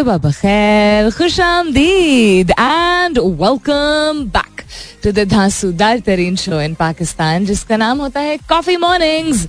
[0.00, 4.60] सुबह बखैर खुश आमदीद and welcome back
[5.04, 9.46] to the धांसूदार तरीन शो इन पाकिस्तान जिसका नाम होता है कॉफ़ी मॉर्निंग्स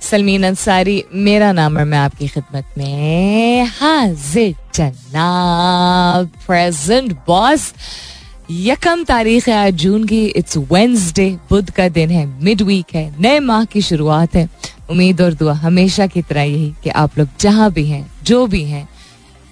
[0.00, 7.72] सलमीन अंसारी मेरा नाम और मैं आपकी खिदमत में हाजिर जनाब प्रेजेंट बॉस
[8.50, 13.04] यकम तारीख है आज जून की इट्स वेंसडे बुध का दिन है मिड वीक है
[13.18, 14.48] नए माह की शुरुआत है
[14.90, 18.62] उम्मीद और दुआ हमेशा की तरह यही कि आप लोग जहाँ भी हैं जो भी
[18.64, 18.86] हैं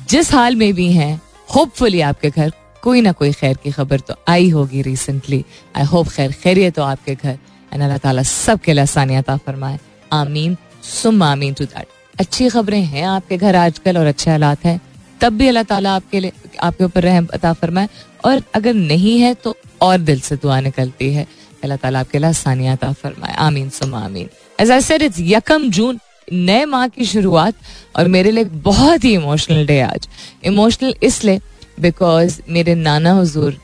[0.09, 2.53] जिस हाल में भी हैं होपफुली आपके घर
[2.83, 5.45] कोई ना कोई खैर की खबर तो आई होगी रिसेंटली
[5.77, 7.39] आई होप खैर खैरियत हो आपके घर.
[7.73, 9.79] एंड अल्लाह ताला सबके लिए आसानियत फरमाए.
[10.13, 10.57] आमीन.
[10.85, 14.81] सुम आमीन टू दैट अच्छी खबरें हैं आपके घर आजकल और अच्छे हालात हैं.
[15.21, 17.89] तब भी अल्लाह ताला आपके लिए, आपके ऊपर रहम अता फरमाए.
[18.25, 21.27] और अगर नहीं है तो और दिल से दुआ निकलती है.
[21.63, 23.35] अल्लाह ताला आपके लिए आसानियत फरमाए.
[23.35, 24.29] आमीन सुम आमीन.
[24.59, 27.55] एज आई सेड इट्स यकम जून नए माह की शुरुआत
[27.97, 30.09] और मेरे लिए बहुत ही इमोशनल डे आज।
[30.45, 31.41] इमोशनल इसलिए
[31.81, 33.59] बिकॉज़ मेरे नाना हजूर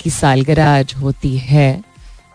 [0.00, 1.82] की सालगिरह आज होती है,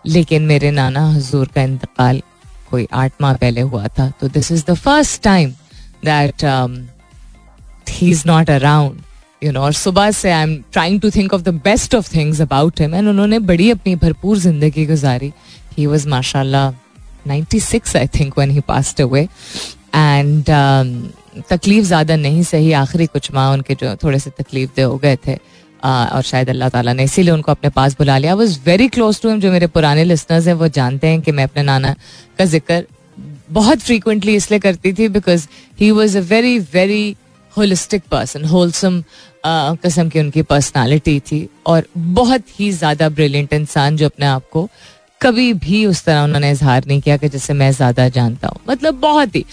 [0.04, 2.22] लेकिन मेरे नाना हजूर का इंतकाल
[2.70, 5.50] कोई आठ माह पहले हुआ था। तो this is the first time
[6.04, 6.44] that
[7.90, 9.02] he is not around
[9.42, 12.40] you know और सुबह से I am trying to think of the best of things
[12.40, 15.32] about him and उन्होंने बड़ी अपनी भरपूर ज़िंदगी गुजारी।
[15.78, 16.70] ही वॉज़ माशाल्लाह
[17.26, 19.22] 96 I think when he passed away
[19.94, 20.44] and
[21.50, 25.16] तकलीफ़ ज़्यादा नहीं, सही आखिरी कुछ माह उनके जो थोड़े से तकलीफ़ दे हो गए
[25.26, 25.38] थे।
[25.84, 29.28] और शायद अल्लाह ताला ने इसीलिए उनको अपने पास बुला लिया। Was very close to
[29.28, 31.94] him जो मेरे पुराने लिसनर्स हैं, वो जानते हैं कि मैं अपने नाना
[32.38, 32.84] का ज़िक्र
[33.50, 35.46] बहुत फ्रीक्वेंटली इसलिए करती थी because
[35.80, 37.16] he was a very very
[37.52, 39.02] holistic person wholesome
[39.46, 44.68] किस्म की उनकी पर्सनालिटी थी। और बहुत ही ज़्यादा ब्रिलियंट इंसान जो अपने आप को
[45.24, 48.94] कभी भी उस तरह उन्होंने इजहार नहीं किया कि जिससे मैं ज़्यादा जानता हूँ। मतलब
[49.00, 49.44] बहुत ही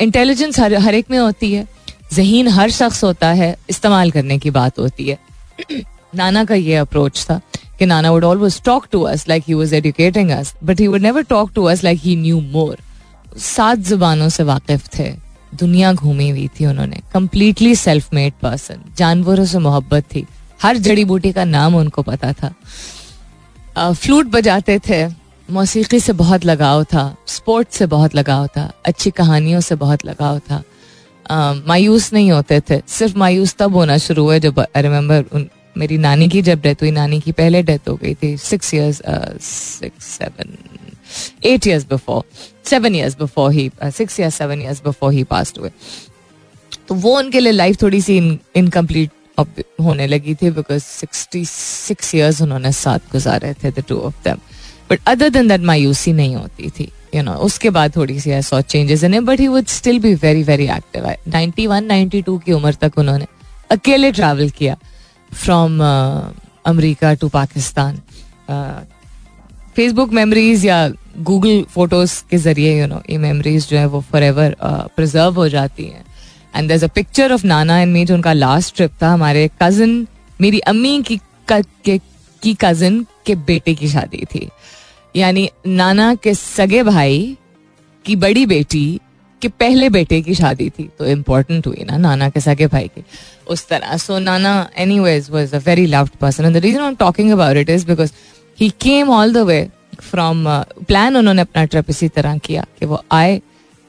[0.00, 1.66] इंटेलिजेंस हर हर एक में होती है।
[2.12, 5.18] जहीन हर शख्स होता है, इस्तेमाल करने की बात होती है।
[6.14, 7.40] नाना का ये अप्रोच था
[7.78, 11.02] कि nana would always talk to us like he was educating us but he would
[11.02, 12.76] never talk to us like he knew more
[13.38, 15.10] सात जुबानों से वाकिफ थे।
[15.54, 20.24] दुनिया घूमी हुई थी उन्होंने। कंप्लीटली सेल्फ मेड पर्सन जानवरों से मोहब्बत थी।
[20.62, 22.52] हर जड़ी बूटी का नाम उनको पता था।
[23.78, 25.06] फ्लूट बजाते थे।
[25.48, 30.38] मौसीकी से बहुत लगाव था। स्पोर्ट से बहुत लगाव था। अच्छी कहानियों से बहुत लगाव
[30.50, 30.62] था।
[31.66, 36.28] मायूस नहीं होते थे। सिर्फ़ मायूस तब होना शुरू हुआ जब आई रिमेम्बर मेरी नानी
[36.28, 39.02] की, जब डेथ हुई, नानी की पहले डेथ हो गई थी। Six years
[39.42, 40.56] six seven
[41.44, 42.22] eight years before
[42.64, 45.70] seven years before he six या seven years before he passed हुए
[46.88, 48.16] तो वो उनके लिए लाइफ थोड़ी सी
[48.56, 54.22] इनकम्प्लीट होने लगी थी बिकॉज़ सिक्सटी सिक्स ईयर्स उन्होंने साथ गुजारे थे the two of
[54.24, 54.38] them
[54.90, 58.60] but other than that मायूसी नहीं होती थी यू नो उसके बाद थोड़ी सी saw
[58.62, 62.52] changes in but he would still be very very active ninety one ninety two की
[62.52, 63.26] उम्र तक उन्होंने
[63.70, 64.76] अकेले ट्रैवल किया
[65.34, 65.80] from
[66.66, 68.00] America to Pakistan.
[69.76, 70.88] Facebook memories या
[71.28, 74.56] गूगल फ़ोटोज़ के ज़रिए यू नो ये मेमोरीज जो है वो फॉर एवर
[74.96, 76.04] प्रिजर्व हो जाती हैं.
[76.56, 80.06] And there a picture of nana and me जो उनका लास्ट ट्रिप था हमारे कज़न
[80.40, 84.48] मेरी अम्मी की के, कज़न के बेटे की शादी थी।
[85.16, 87.36] यानी नाना के सगे भाई
[88.04, 89.00] की बड़ी बेटी
[89.42, 93.04] के पहले बेटे की शादी थी। तो इम्पोर्टेंट हुई ना नाना के सगे भाई की
[93.48, 94.54] उस तरह। So nana
[95.00, 98.12] anyways was a very loved person and the reason I talking about it is because
[98.58, 99.68] he came all the way
[100.00, 100.44] from
[100.88, 103.34] plan उन्होंने अपना ट्रिप इसी तरह किया कि वो आए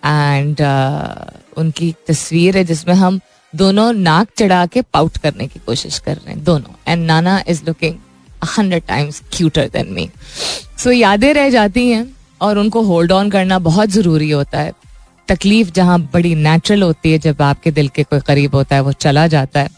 [0.04, 0.62] एंड
[1.58, 3.20] उनकी तस्वीर है जिसमें हम
[3.54, 7.64] दोनों नाक चढ़ा के पाउट करने की कोशिश कर रहे हैं दोनों। And nana is
[7.68, 7.96] looking
[8.58, 10.10] hundred times cuter than me
[10.78, 12.06] so यादें रह जाती हैं
[12.42, 14.74] और उनको होल्ड ऑन करना बहुत ज़रूरी होता है।
[15.28, 18.92] तकलीफ़ जहाँ बड़ी नेचुरल होती है जब आपके दिल के कोई करीब होता है वो
[18.92, 19.70] चला जाता है।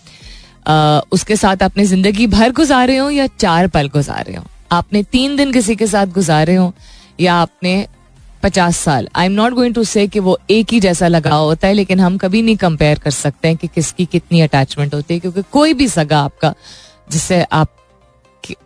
[0.67, 4.43] आ, उसके साथ आपने ज़िंदगी भर गुजारे हो या चार पल गुजारे हो?
[4.71, 6.73] आपने तीन दिन किसी के साथ गुजारे हो
[7.19, 7.73] या आपने
[8.43, 11.67] पचास साल। I am not going to say कि वो एक ही जैसा लगाव होता
[11.67, 15.19] है लेकिन हम कभी नहीं कंपेयर कर सकते हैं कि किसकी कितनी अटैचमेंट होती है
[15.19, 16.53] क्योंकि कोई भी सगा आपका
[17.11, 17.75] जिससे आप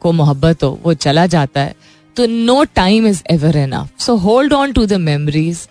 [0.02, 1.76] को मोहब्बत हो वो चला जाता है।
[2.16, 5.68] तो no time is ever enough so hold on to the memories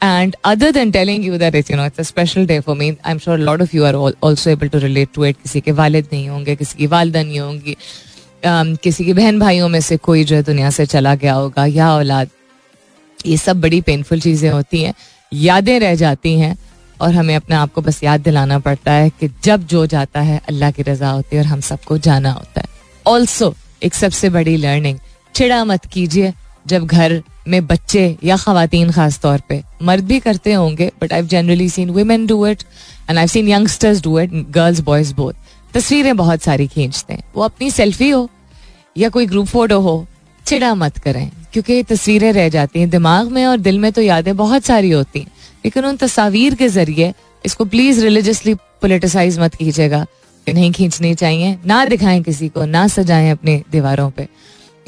[0.00, 2.86] And other than telling you that it's you know it's a special day for me,
[3.04, 5.18] I'm sure a lot of you are all also able to relate.
[5.18, 7.76] किसी के वालिद नहीं होंगे किसी की वालदा नहीं होंगी
[8.82, 11.92] किसी की बहन भाइयों में से कोई जो है दुनिया से चला गया होगा या
[11.92, 12.28] औलाद
[13.26, 14.94] ये सब बड़ी पेनफुल चीज़ें होती हैं,
[15.32, 16.56] यादें रह जाती हैं,
[17.00, 20.40] और हमें अपने आप को बस याद दिलाना पड़ता है कि जब जो जाता है,
[20.48, 22.66] अल्लाह की रजा होती है और हम सबको जाना होता है।
[23.06, 24.98] ऑल्सो एक सबसे बड़ी लर्निंग
[25.34, 26.32] चिड़ा मत कीजिए
[26.66, 31.22] जब घर में बच्चे या खातन खास तौर पे मर्द भी करते होंगे but I
[31.26, 32.62] generally seen women do it
[33.10, 35.34] and I seen youngsters do it girls boys both
[35.74, 38.28] तस्वीरें बहुत सारी खींचते हैं। वो अपनी सेल्फी हो,
[38.96, 40.06] या कोई ग्रुप फ़ोटो हो
[40.46, 44.36] चिड़ा मत करें। क्योंकि तस्वीरें रह जाती हैं दिमाग में और दिल में तो यादें
[44.36, 45.30] बहुत सारी होती हैं।
[45.64, 47.12] लेकिन उन तस्वीर के ज़रिए
[47.46, 50.06] इसको प्लीज़ रिलीजियसली पोलिटिसाइज मत कीजिएगा।
[50.48, 54.28] नहीं खींचनी चाहिए, ना दिखाएँ किसी को, ना सजाएँ अपने दीवारों पे।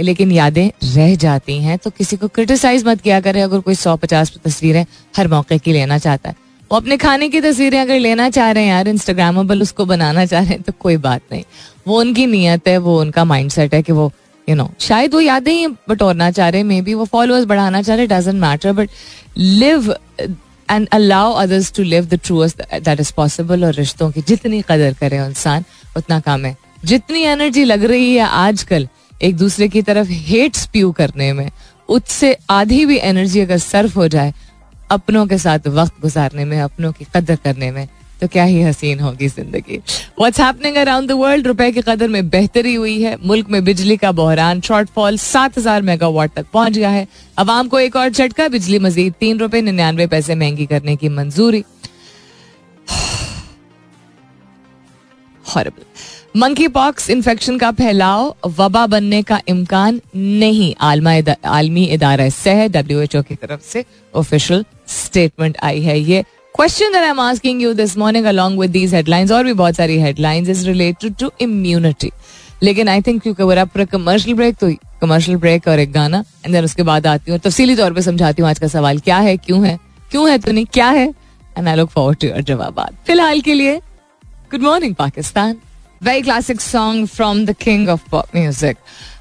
[0.00, 3.96] लेकिन यादें रह जाती हैं तो किसी को क्रिटिसाइज मत किया करें। अगर कोई सौ
[3.96, 4.84] पचास तस्वीरें
[5.16, 6.36] हर मौके की लेना चाहता है,
[6.72, 10.40] वो अपने खाने की तस्वीरें अगर लेना चाह रहे हैं यार इंस्टाग्रामेबल उसको बनाना चाह
[10.40, 11.42] रहे हैं तो कोई बात नहीं।
[11.88, 14.12] वो उनकी नीयत है, वो उनका माइंड है कि वो
[14.48, 17.96] यू नो शायद वो यादें ही बटोरना चाह रहे मे बी वो फॉलोअर्स बढ़ाना चाह
[17.96, 18.90] रहे doesn't matter but
[19.38, 19.94] live
[20.70, 24.92] and allow others to live the truest that is possible और रिश्तों की जितनी कदर
[24.92, 25.64] करे इंसान,
[25.96, 28.88] उतना काम है। जितनी एनर्जी लग रही है आजकल,
[29.22, 31.50] एक दूसरे की तरफ़ हेट स्प्यू करने में,
[31.88, 34.32] उससे आधी भी एनर्जी अगर सर्फ हो जाए,
[34.90, 37.88] अपनों के साथ वक्त गुजारने में, अपनों की कदर करने में
[38.24, 39.76] तो क्या ही हसीन होगी ज़िंदगी।
[40.18, 43.96] What's happening around the world रुपए की कदर में बेहतरी हुई है। मुल्क में बिजली
[43.96, 47.06] का बहरान। शॉर्टफॉल सात हज़ार मेगावाट तक पहुँच गया है।
[47.38, 51.64] अवाम को एक और झटका। बिजली मजीद तीन रुपए निन्यानवे पैसे महँगी करने की मंजूरी।
[56.36, 63.16] मंकी पॉक्स इन्फेक्शन का फैलाव। वबा बनने का इम्कान नहीं। आलमी इदारा सह डब्ल्यू एच
[63.16, 63.84] ओ की तरफ़ से
[64.14, 66.24] ऑफिशियल स्टेटमेंट आई है ये।
[66.56, 69.74] Question that I am asking you this morning along with these headlines और भी बहुत
[69.74, 72.10] सारी headlines is related to immunity
[72.62, 74.70] लेकिन आई थिंक क्योंकि अगर आप कमर्शियल ब्रेक तो
[75.00, 78.42] कमर्शियल ब्रेक और एक गाना एंड देन उसके बाद आती हूँ तफसीली तौर पर समझाती
[78.42, 79.78] हूँ आज का सवाल क्या है क्यों है
[80.10, 81.14] क्यों है तो नहीं क्या है?
[81.58, 83.76] And I look forward to your जवाब फ़िलहाल के लिए
[84.50, 85.56] good morning Pakistan.
[86.02, 88.76] Very classic song from the king of pop music.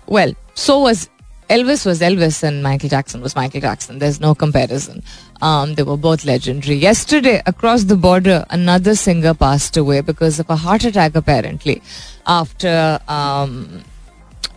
[0.08, 1.08] Well, so was
[1.51, 3.99] Elvis was Elvis and Michael Jackson was Michael Jackson.
[3.99, 5.03] There's no comparison.
[5.41, 6.77] Um, they were both legendary.
[6.77, 11.81] Yesterday, across the border, another singer passed away because of a heart attack, apparently.
[12.27, 13.83] After, um,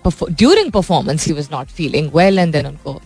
[0.04, 3.02] perfor- during performance, he was not feeling well and then unko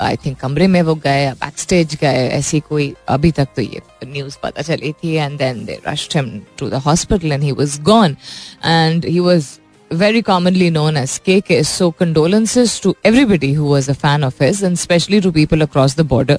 [0.00, 3.62] I think कमरे में वो गए या back stage गए ऐसी कोई अभी तक तो
[3.62, 7.52] ये न्यूज पता चली थी and then they rushed him to the hospital and he
[7.60, 8.16] was gone
[8.64, 9.46] and he was
[9.90, 11.64] very commonly known as KK.
[11.66, 15.94] So condolences to everybody who was a fan of his and especially to people across
[15.94, 16.38] the border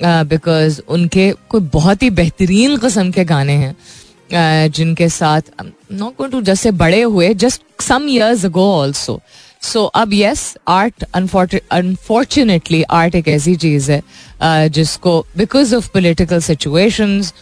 [0.00, 5.50] uh, because उनके कोई बहुत ही बेहतरीन कस्म के गाने हैं uh, जिनके साथ
[5.92, 9.20] not going to जैसे बड़े हुए just some years ago also
[9.62, 17.32] so अब यस आर्ट अनफॉर्चुनेटली आर्ट एक ऐसी चीज है जिसको बिकॉज ऑफ पोलिटिकल सिचुएशंस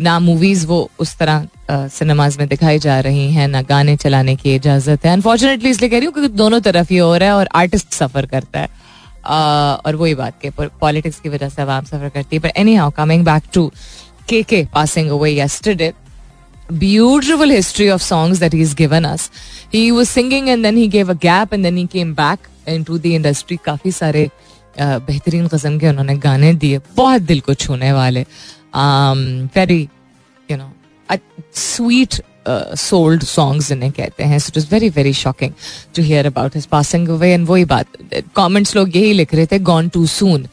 [0.00, 4.54] ना मूवीज़ वो उस तरह सिनेमाज में दिखाई जा रही हैं, ना गाने चलाने की
[4.54, 7.48] इजाज़त है। अनफॉर्चुनेटली इसलिए कह रही हूँ क्योंकि दोनों तरफ़ ही हो रहा है और
[7.54, 8.68] आर्टिस्ट सफ़र करता है।
[9.86, 13.24] और वही बात के पॉलिटिक्स की वजह से आवाम सफ़र करती है। But anyhow coming
[13.24, 13.70] back to
[14.28, 15.92] K K passing away yesterday
[16.70, 19.24] beautiful history of songs that he's given us.
[19.72, 22.96] He was singing and then he gave a gap and then he came back into
[22.98, 23.58] the industry.
[23.64, 24.28] काफ़ी सारे
[24.78, 28.24] बेहतरीन कस्म के उन्होंने गाने दिए। बहुत दिल को छूने वाले।
[29.56, 29.80] Very
[30.48, 30.70] you know
[31.54, 32.20] sweet
[32.78, 34.36] soul songs इन्हें कहते हैं.
[34.38, 35.52] It is very very shocking
[35.96, 37.86] to hear about his passing away and वही बात
[38.36, 40.46] कमेंट्स लोग यही लिख रहे थे gone too soon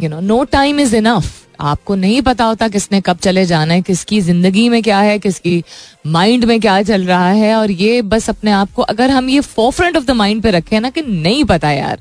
[0.00, 3.82] you know no time is enough आपको नहीं पता होता किसने कब चले जाना है,
[3.82, 5.62] किसकी ज़िंदगी में क्या है, किसकी
[6.06, 7.54] माइंड में क्या चल रहा है.
[7.54, 10.80] और ये बस अपने आप को, अगर हम ये फोरफ्रंट ऑफ़ द माइंड पे रखें
[10.80, 12.00] ना कि नहीं पता यार.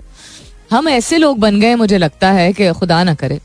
[0.72, 3.40] हम ऐसे लोग बन गए, मुझे लगता है कि खुदा ना करे.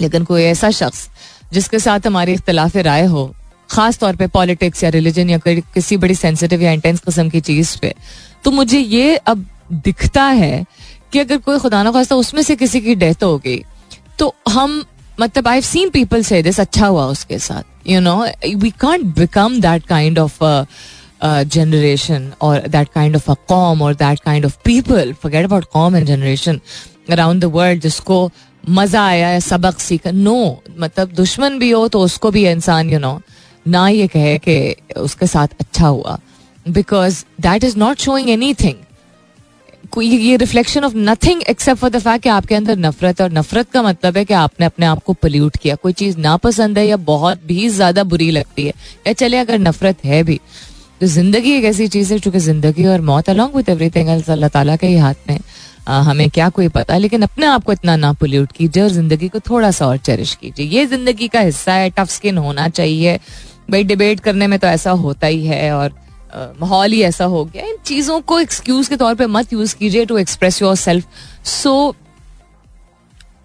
[0.00, 1.08] लेकिन कोई ऐसा शख्स
[1.52, 3.24] जिसके साथ हमारी इख्तलाफ राय हो,
[3.70, 7.76] खास तौर पे पॉलिटिक्स या रिलीजन या किसी बड़ी सेंसिटिव या इंटेंस किस्म की चीज़
[7.82, 7.94] पे।
[8.44, 10.64] तो मुझे ये अब दिखता है
[11.12, 13.62] कि अगर कोई खुदा ना खास्ता उसमें से किसी की डेथ हो गई
[14.18, 14.82] तो हम
[15.20, 18.16] मतलब I seen people say this अच्छा हुआ उसके साथ you know
[18.56, 20.38] we can't become that kind of
[21.24, 25.96] generation और that kind of a calm और that kind of people forget about calm
[25.96, 26.60] and generation
[27.10, 28.30] around the world जिसको
[28.64, 32.98] मज़ा आया है, सबक सीखा नो मतलब दुश्मन भी हो तो उसको भी इंसान यू
[32.98, 33.20] नो
[33.66, 36.18] ना ये कहे कि उसके साथ अच्छा हुआ।
[36.66, 38.74] Because that is not showing anything
[39.98, 43.82] ये reflection of nothing except for the fact कि आपके अंदर नफरत और नफरत का
[43.82, 47.40] मतलब है कि आपने अपने आप को पोल्यूट किया। कोई चीज़ नापसंद है या बहुत
[47.46, 48.72] भी ज़्यादा बुरी लगती है,
[49.06, 50.40] या चले अगर नफरत है भी
[51.00, 54.76] तो ज़िंदगी एक ऐसी चीज़ है, चूँकि ज़िंदगी और मौत अलॉन्ग विद एवरीथिंग अल्लाह ताला
[54.76, 55.38] के ही हाथ में।
[55.86, 56.96] हमें क्या कोई पता?
[56.98, 60.34] लेकिन अपने आप को इतना ना पोल्यूट कीजिए और ज़िंदगी को थोड़ा सा और चेरिश
[60.34, 63.16] कीजिए। ये ज़िंदगी का हिस्सा है टफ स्किन होना चाहिए।
[63.70, 66.00] भाई डिबेट करने में तो ऐसा होता ही है और
[66.60, 70.04] माहौल ही ऐसा हो गया। इन चीज़ों को एक्सक्यूज के तौर पे मत यूज़ कीजिए
[70.04, 71.06] to express yourself
[71.46, 71.94] so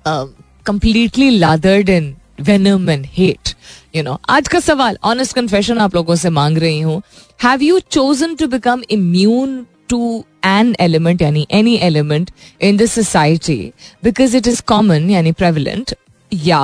[0.07, 3.53] completely lathered in venom and hate
[3.95, 7.01] you know आज का सवाल ऑनेस्ट कन्फेशन आप लोगों से मांग रही हूँ।
[7.39, 13.59] Have you chosen to become immune to an element यानी any element in this society
[14.03, 15.93] because it is common यानी प्रेवलेंट
[16.31, 16.63] या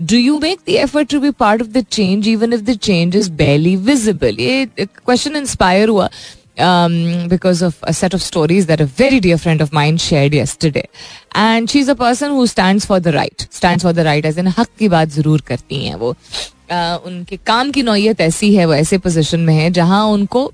[0.00, 3.16] do you make the effort to be part of the change even if the change
[3.16, 6.08] is barely visible ये question inspire हुआ
[6.58, 10.34] um, because of a set of stories that a very dear friend of mine shared
[10.34, 10.88] yesterday.
[11.34, 13.46] And she's a person who stands for the right.
[13.50, 16.14] Stands for the right as in हक की बात ज़रूर करती हैं वो
[17.06, 20.50] उनके काम की नौयत ऐसी है वो ऐसे पोजीशन में है जहाँ उनको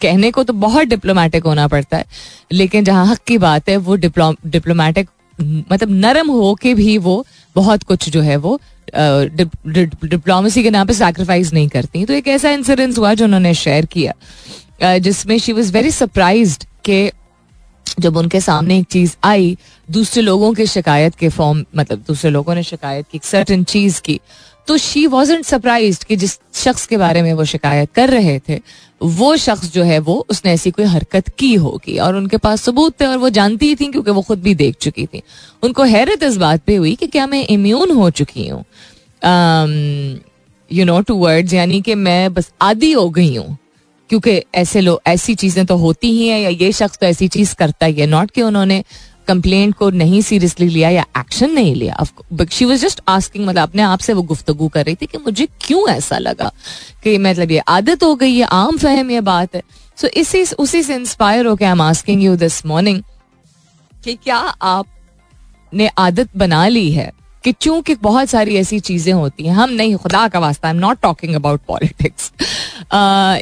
[0.00, 2.04] कहने को तो बहुत डिप्लोमेटिक होना पड़ता है,
[2.52, 5.08] लेकिन जहाँ हक की बात है, वो डिप्लोमेटिक
[5.40, 7.24] मतलब नरम हो के भी वो
[7.56, 8.58] बहुत कुछ जो है वो
[8.94, 13.86] डिप्लोमेसी के नाम पे सैक्रिफाइस नहीं करती तो एक ऐसा इंसिडेंस हुआ जो उन्होंने शेयर
[13.94, 17.10] किया जिसमें शी वॉज़ वेरी सरप्राइज़ के
[18.00, 19.56] जब उनके सामने एक चीज़ आई,
[19.88, 24.20] दूसरे लोगों के शिकायत के फॉर्म मतलब दूसरे लोगों ने शिकायत की सर्टन चीज़ की
[24.68, 28.60] तो शी वॉजेंट सरप्राइज़ कि जिस शख्स के बारे में वो शिकायत कर रहे थे,
[29.00, 33.00] वो शख्स जो है वो, उसने ऐसी कोई हरकत की होगी। और उनके पास सबूत
[33.00, 35.22] थे और वो जानती थी क्योंकि वो खुद भी देख चुकी थी।
[35.62, 38.64] उनको हैरत इस बात पे हुई कि क्या मैं इम्यून हो चुकी हूँ।
[40.70, 43.56] यू नो टू वर्ड्स यानी कि मैं बस आदि हो गई हूँ।
[44.10, 47.54] क्योंकि ऐसे लोग ऐसी चीज़ें तो होती ही हैं, या ये शख्स तो ऐसी चीज़
[47.54, 48.82] करता ही है। नॉट कि उन्होंने
[49.28, 52.04] कंप्लेंट को नहीं सीरियसली लिया या एक्शन नहीं लिया?
[52.50, 55.46] शी वॉज़ जस्ट आस्किंग मतलब अपने आप से वो गुफ्तगु कर रही थी कि मुझे
[55.60, 56.50] क्यों ऐसा लगा
[57.04, 59.62] कि मतलब ये आदत हो गई है आम फहम ये बात है।
[59.96, 63.02] सो so, इसी उसी से इंस्पायर होकर I am asking you this morning
[64.04, 67.10] कि क्या आपने आदत बना ली है
[67.44, 70.80] कि चूँकि बहुत सारी ऐसी चीज़ें होती हैं हम नहीं खुदा का वास्ता I am
[70.80, 72.32] not talking about politics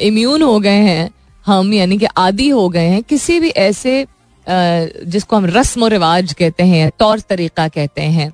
[0.03, 1.09] immune हो गए हैं
[1.45, 4.05] हम यानी कि आदि हो गए हैं किसी भी ऐसे
[4.47, 8.31] जिसको हम रस्म व रिवाज कहते हैं, तौर तरीका कहते हैं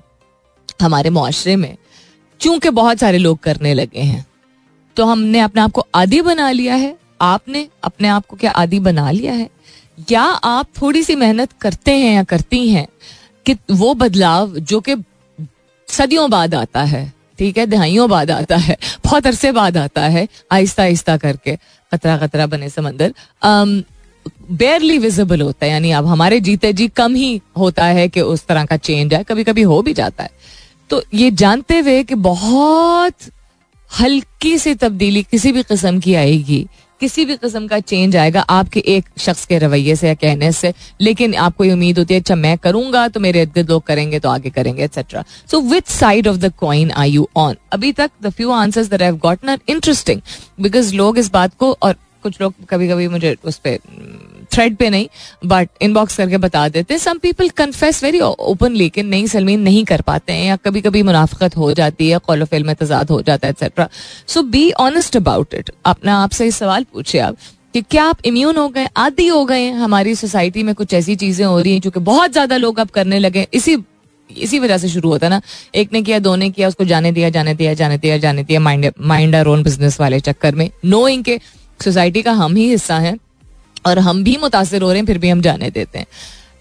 [0.82, 1.76] हमारे मुआरे में,
[2.40, 4.26] चूँकि बहुत सारे लोग करने लगे हैं।
[4.96, 8.78] तो हमने अपने आप को आदि बना लिया है। आपने अपने आप को क्या आदि
[8.80, 9.48] बना लिया है?
[10.10, 12.86] या आप थोड़ी सी मेहनत करते हैं या करती हैं
[13.46, 14.96] कि वो बदलाव जो कि
[15.88, 20.26] सदियों बाद आता है, ठीक है, दहाइयों बाद आता है, बहुत अरसे बाद आता है
[20.52, 21.56] आहिस्ता आहिस्ता करके
[21.92, 23.14] खतरा खतरा बने समंदर।
[24.50, 28.46] बेयरली विजिबल होता है, यानी अब हमारे जीते जी कम ही होता है कि उस
[28.46, 30.30] तरह का चेंज है कभी कभी हो भी जाता है।
[30.90, 33.30] तो ये जानते हुए कि बहुत
[33.90, 36.66] हल्की सी तब्दीली किसी भी किस्म की आएगी,
[37.00, 40.72] किसी भी किस्म का चेंज आएगा आपके एक शख्स के रवैये से या कहने से,
[41.00, 44.28] लेकिन आपको ये उम्मीद होती है अच्छा मैं करूँगा तो मेरे इर्द लोग करेंगे तो
[44.28, 48.30] आगे करेंगे etcetera so with side of the coin I you on अभी तक the
[48.30, 50.20] few answers that have gotten are interesting
[50.60, 53.78] because लोग इस बात को और कुछ लोग कभी कभी मुझे उस पर
[54.52, 55.06] थ्रेड पे नहीं
[55.44, 60.00] बट इनबॉक्स करके बता देते। Some people confess very openly कि नहीं, सलमीन नहीं कर
[60.02, 63.46] पाते हैं, या कभी कभी मुनाफ्त हो जाती है, कौल फिल में तजाद हो जाता
[63.46, 63.88] है etcetera
[64.28, 67.36] so be honest about it अपना आपसे सवाल पूछे आप
[67.74, 69.70] कि क्या आप इम्यून हो गए, आदि हो गए?
[69.70, 72.90] हमारी सोसाइटी में कुछ ऐसी चीज़ें हो रही हैं जो कि बहुत ज़्यादा लोग अब
[72.90, 73.76] करने लगे। इसी
[74.30, 75.40] इसी वजह से शुरू होता है ना।
[75.74, 78.60] एक ने किया, दो ने किया, उसको जाने दिया जाने दिया जाने दिया जाने दिया
[78.60, 81.38] mind mind are own business वाले चक्कर में। नोइंग के
[81.82, 83.18] सोसाइटी का हम ही हिस्सा हैं
[83.86, 86.06] और हम भी मुतासर हो रहे हैं, फिर भी हम जाने देते हैं।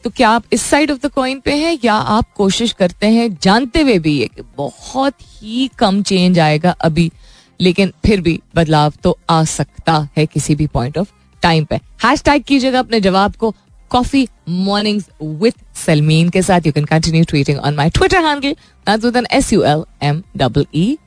[0.03, 3.37] तो क्या आप इस साइड ऑफ़ द कॉइन पे हैं या आप कोशिश करते हैं,
[3.41, 7.11] जानते हुए भी ये कि बहुत ही कम चेंज आएगा अभी,
[7.59, 11.11] लेकिन फिर भी बदलाव तो आ सकता है किसी भी पॉइंट ऑफ़
[11.43, 13.53] टाइम पे। हैश टैग कीजिएगा अपने जवाब को
[13.91, 19.53] कॉफ़ी मॉर्निंग्स विद सलमीन के साथ। You can continue tweeting on my Twitter handle S
[19.53, 20.97] U L M double E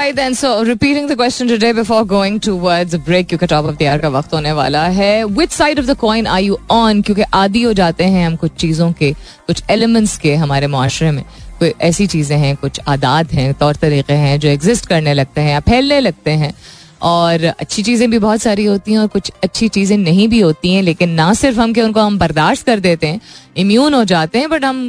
[0.00, 3.76] Right then, so repeating the question today before going towards a break क्योंकि top of
[3.76, 7.02] the year का वक्त होने वाला है। Which side of the coin are you on
[7.02, 9.12] क्योंकि आदि हो जाते हैं हम कुछ चीज़ों के
[9.46, 11.22] कुछ एलिमेंट्स के हमारे माशरे में।
[11.58, 15.60] कोई ऐसी चीज़ें हैं कुछ आदात हैं तौर तरीके हैं जो एग्जिस्ट करने लगते हैं
[15.68, 16.54] फैलने लगते हैं।
[17.02, 20.72] और अच्छी चीज़ें भी बहुत सारी होती हैं और कुछ अच्छी चीज़ें नहीं भी होती
[20.72, 23.20] हैं लेकिन ना सिर्फ़ हम कि उनको हम बर्दाश्त कर देते हैं
[23.56, 24.82] इम्यून हो जाते हैं बट हम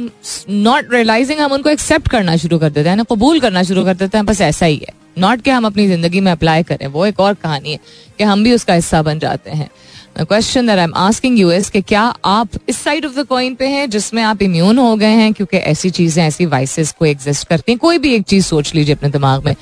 [0.48, 4.18] नॉट रियलाइजिंग हम उनको एक्सेप्ट करना शुरू कर देते हैं कबूल करना शुरू कर देते
[4.18, 7.20] हैं बस ऐसा ही है। नॉट कि हम अपनी ज़िंदगी में अप्लाई करें, वो एक
[7.20, 7.78] और कहानी है
[8.18, 9.70] कि हम भी उसका हिस्सा बन जाते हैं।
[10.18, 13.54] Question that I am asking you is कि क्या आप इस साइड ऑफ़ द कॉइन
[13.54, 17.48] पे हैं जिसमें आप इम्यून हो गए हैं क्योंकि ऐसी चीज़ें, ऐसी वाइसेस को एग्जिस्ट
[17.48, 17.78] करती हैं?
[17.78, 19.54] कोई भी एक चीज़ सोच लीजिए अपने दिमाग में।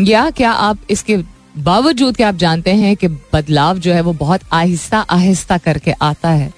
[0.00, 1.16] या क्या आप इसके
[1.58, 6.30] बावजूद कि आप जानते हैं कि बदलाव जो है वो बहुत आहिस्ता आहिस्ता करके आता
[6.30, 6.52] है,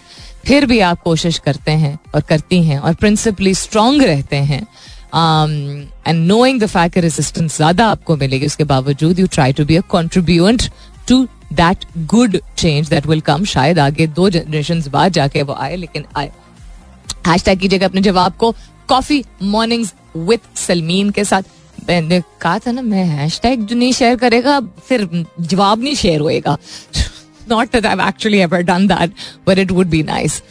[0.47, 4.67] फिर भी आप कोशिश करते हैं और करती हैं और प्रिंसिपली स्ट्रांग रहते हैं।
[5.15, 9.81] And knowing the fact resistance ज़्यादा आपको मिलेगी उसके बावजूद you try to be a
[9.89, 10.63] contribute
[11.09, 11.23] to
[11.53, 16.05] that good change that will come शायद आगे दो जनरेशन बाद जाके वो आए लेकिन
[16.17, 16.31] आए
[17.27, 18.55] हैश टैग कीजिएगा अपने जवाब को
[18.89, 21.43] कॉफ़ी मॉर्निंग्स विथ सलमीन के साथ
[21.89, 25.09] मैंने कहा था ना मैं हैश टैग जो नहीं शेयर करेगा फिर
[25.41, 26.57] जवाब नहीं शेयर होएगा
[27.51, 29.13] not that I actually ever done that
[29.47, 30.43] but it would be nice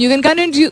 [0.00, 0.70] you can continue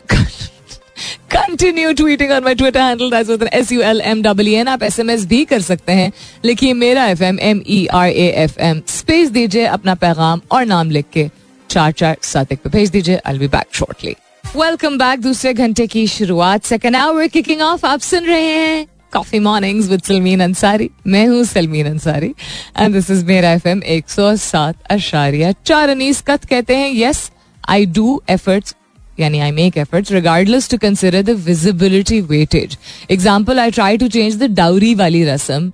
[1.31, 5.09] continue tweeting on my Twitter handle S U L M W N आप S M
[5.09, 6.11] S भी कर सकते हैं।
[6.45, 10.65] लिखिए मेरा F M M E R A F M space दीजिए अपना पैगाम और
[10.65, 11.29] नाम लिख के
[11.69, 14.15] चार चार सात एक पे भेज दीजिए। I be back shortly
[14.55, 19.39] welcome back दूसरे घंटे की शुरुआत। सेकेंड आवर किकिंग ऑफ़ आप सुन रहे हैं coffee
[19.39, 22.33] mornings with Salmeen Ansari मैं हूँ Salmeen Ansari
[22.77, 26.91] and this is मेरा एफ़ एम एक सौ सात अशारिया। चार अनीस कत कहते हैं
[26.95, 27.29] यस
[27.69, 28.75] आई डू एफर्ट्स
[29.19, 32.77] यानी I make efforts regardless to consider the visibility weightage
[33.11, 35.71] example I try to change the dowry वाली रस्म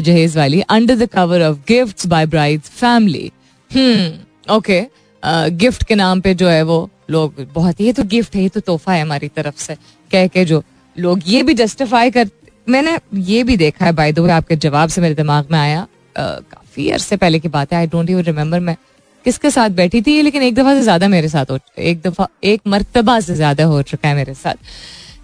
[0.00, 3.30] जहेज वाली under the cover of gift by bride family
[4.50, 4.84] okay
[5.56, 8.60] gift के नाम पे जो है वो लोग बहुत ये तो गिफ्ट है, ये तो
[8.60, 9.74] तोहफा है हमारी तरफ़ से.
[10.10, 10.62] कह के जो
[10.96, 12.28] लोग, ये भी जस्टिफाई कर
[12.66, 16.90] मैंने ये भी देखा है बाय द आपके जवाब से मेरे दिमाग में आया। काफ़ी
[16.90, 18.76] अरसे पहले की बात है आई डोंट इवन रिमेम्बर मैं
[19.24, 22.60] किसके साथ बैठी थी, लेकिन एक दफ़ा से ज़्यादा मेरे साथ हो एक दफ़ा एक
[22.66, 24.54] मरतबा से ज़्यादा हो चुका है मेरे साथ।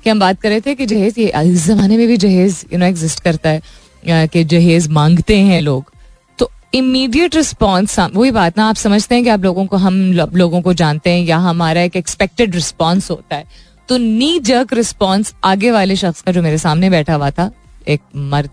[0.05, 2.79] कि हम बात कर रहे थे कि जहेज, ये इस जमाने में भी जहेज यू
[2.79, 5.93] नो एग्जिस्ट करता है कि जहेज मांगते हैं लोग।
[6.39, 10.61] तो इमीडिएट रिस्पॉन्स वही बात ना, आप समझते हैं कि आप लोगों को, हम लोगों
[10.63, 13.45] को जानते हैं, या हमारा एक एक्सपेक्टेड रिस्पॉन्स होता है।
[13.89, 17.51] तो नी जर्क रिस्पॉन्स आगे वाले शख्स का जो मेरे सामने बैठा हुआ था,
[17.89, 18.51] एक मर्द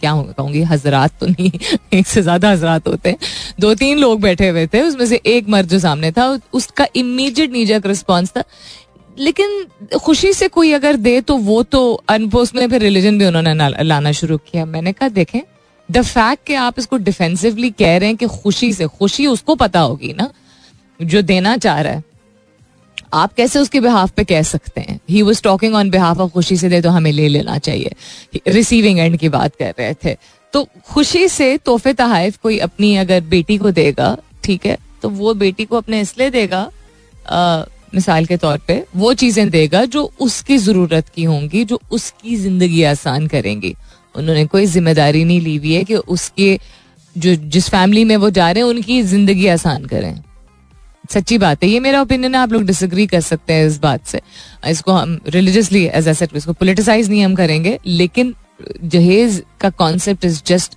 [0.00, 1.50] क्या कहूँगी, हजरात तो नहीं,
[1.92, 3.18] एक से ज़्यादा हजरात होते हैं।
[3.60, 7.52] दो तीन लोग बैठे हुए थे, उसमें से एक मर्द जो सामने था, उसका इमीडिएट
[7.52, 8.44] नीजक रिस्पॉन्स था।
[9.18, 13.84] लेकिन खुशी से कोई अगर दे तो वो तो अनपोस्ट में फिर रिलीजन भी उन्होंने
[13.84, 15.40] लाना शुरू किया। मैंने कहा, देखें
[15.88, 19.80] द फैक्ट कि आप इसको डिफेंसिवली कह रहे हैं कि खुशी से, खुशी उसको पता
[19.80, 20.30] होगी ना,
[21.00, 22.02] जो देना चाह रहा है।
[23.12, 24.98] आप कैसे उसके बिहाफ पे कह सकते हैं?
[25.10, 27.94] He was talking on behalf of खुशी से दे तो हमें ले लेना चाहिए।
[28.48, 30.16] रिसीविंग एंड की बात कर रहे थे।
[30.54, 35.34] तो खुशी से तोहफे तहाइफ कोई अपनी अगर बेटी को देगा ठीक है तो वो
[35.36, 36.70] बेटी को अपने इसलिए देगा
[37.26, 42.36] आ, मिसाल के तौर पे वो चीज़ें देगा जो उसकी ज़रूरत की होंगी जो उसकी
[42.36, 43.74] ज़िंदगी आसान करेंगी।
[44.14, 46.58] उन्होंने कोई ज़िम्मेदारी नहीं ली हुई है कि उसके
[47.16, 50.22] जो जिस फैमिली में वो जा रहे हैं उनकी ज़िंदगी आसान करें।
[51.10, 54.06] सच्ची बात है, ये मेरा ओपिनियन है, आप लोग डिसग्री कर सकते हैं इस बात
[54.06, 54.20] से।
[54.68, 58.34] इसको हम रिलीजियसली एज एट इसको पोलिटिसाइज नहीं हम करेंगे, लेकिन
[58.84, 60.76] जहेज का concept is just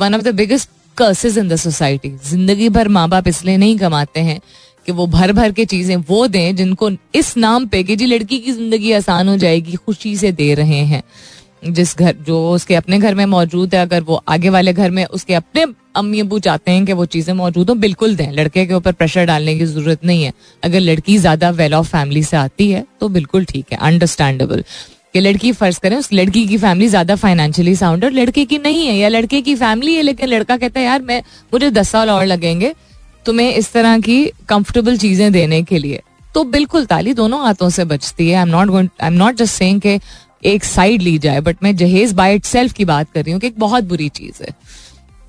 [0.00, 4.20] one of the biggest curses in the society ज़िंदगी भर माँ बाप इसलिए नहीं कमाते
[4.20, 4.40] हैं
[4.86, 8.38] कि वो भर भर के चीज़ें वो दें जिनको इस नाम पे कि जी, लड़की
[8.38, 11.02] की ज़िंदगी आसान हो जाएगी, खुशी से दे रहे हैं।
[11.62, 15.04] जिस घर, जो उसके अपने घर में मौजूद है, अगर वो आगे वाले घर में
[15.06, 15.64] उसके अपने
[15.96, 19.24] अम्मी अबू चाहते हैं कि वो चीज़ें मौजूद हो, बिल्कुल दें। लड़के के ऊपर प्रेशर
[19.26, 23.08] डालने की ज़रूरत नहीं है। अगर लड़की ज़्यादा वेल ऑफ़ फैमिली से आती है तो
[23.10, 24.64] बिल्कुल ठीक है अंडरस्टैंडेबल
[25.14, 28.86] कि लड़की फ़र्ज़ करें, उस लड़की की फैमिली ज़्यादा फाइनेंशियली साउंड और लड़के की नहीं
[28.86, 32.10] है, या लड़के की फैमिली है, लेकिन लड़का कहता है, यार, मैं, मुझे दस साल
[32.10, 32.74] और लगेंगे
[33.26, 36.00] तुम्हें इस तरह की कंफर्टेबल चीज़ें देने के लिए।
[36.34, 39.54] तो बिल्कुल ताली दोनों हाथों से बचती है। I am not I am not just
[39.54, 39.98] saying के
[40.42, 43.40] एक साइड ली जाए बट मैं जहेज बाय इट सेल्फ की बात कर रही हूँ
[43.40, 44.54] कि एक बहुत बुरी चीज़ है।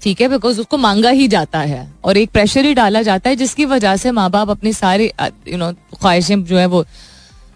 [0.02, 0.28] ठीक है?
[0.28, 3.96] बिकॉज़ उसको मांगा ही जाता है और एक प्रेशर ही डाला जाता है जिसकी वजह
[3.96, 5.12] से माँ बाप अपनी सारी
[5.48, 6.86] यू नो ख्वाहिशें जो है वो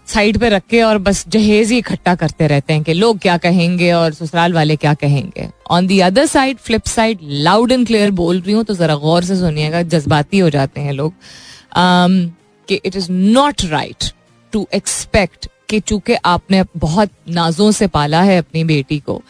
[0.08, 3.36] साइड पे रख के और बस जहेज ही इकट्ठा करते रहते हैं कि लोग क्या
[3.36, 8.10] कहेंगे और ससुराल वाले क्या कहेंगे। On the other side flip side loud and clear
[8.10, 12.30] बोल रही हूँ तो जरा गौर से सुनिएगा जज्बाती हो जाते हैं लोग um,
[12.68, 14.12] कि it is not right
[14.52, 19.20] to expect कि चूँकि आपने बहुत नाजों से पाला है अपनी बेटी को,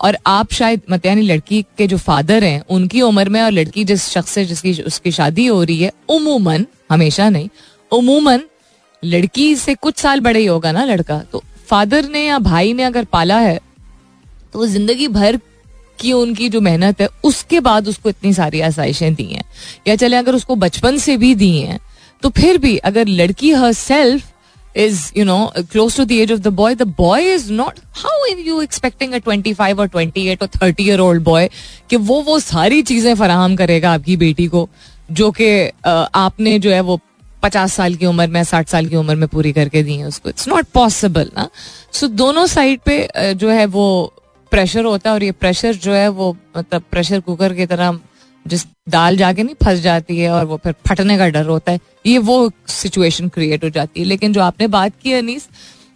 [0.00, 3.84] और आप शायद मत, यानी लड़की के जो फादर हैं, उनकी उम्र में और लड़की
[3.84, 7.48] जिस शख्स से जिसकी, उसकी शादी हो रही है, उमूमन, हमेशा नहीं,
[7.92, 8.40] उमूमन
[9.02, 12.82] लड़की से कुछ साल बड़े ही होगा ना लड़का तो फादर ने या भाई ने
[12.82, 13.58] अगर पाला है
[14.52, 15.38] तो वो ज़िंदगी भर
[15.98, 19.44] की उनकी जो मेहनत है, उसके बाद उसको इतनी सारी आसाइशें दी हैं,
[19.88, 21.78] या चले अगर उसको बचपन से भी दी हैं
[22.22, 24.29] तो फिर भी अगर लड़की herself
[24.74, 28.16] is, you know, close to the age of the boy the boy is not, how
[28.28, 31.48] are you expecting a 25 or 28 or 30 year old boy
[31.90, 34.68] कि वो वो सारी चीज़ें फराहम करेगा आपकी बेटी को,
[35.10, 35.50] जो कि
[35.86, 37.00] आपने जो है वो
[37.42, 40.28] पचास साल की उम्र में, साठ साल की उम्र में पूरी करके दी है उसको।
[40.28, 41.48] इट्स नॉट पॉसिबल ना।
[41.92, 44.12] सो दोनों साइड पे जो है वो
[44.50, 47.98] प्रेशर होता है और ये प्रेशर जो है वो मतलब प्रेशर कुकर की तरह
[48.46, 51.80] जिस दाल जाके नहीं फंस जाती है और वो फिर फटने का डर होता है
[52.06, 55.48] ये वो सिचुएशन क्रिएट हो जाती है। लेकिन जो आपने बात की अनीस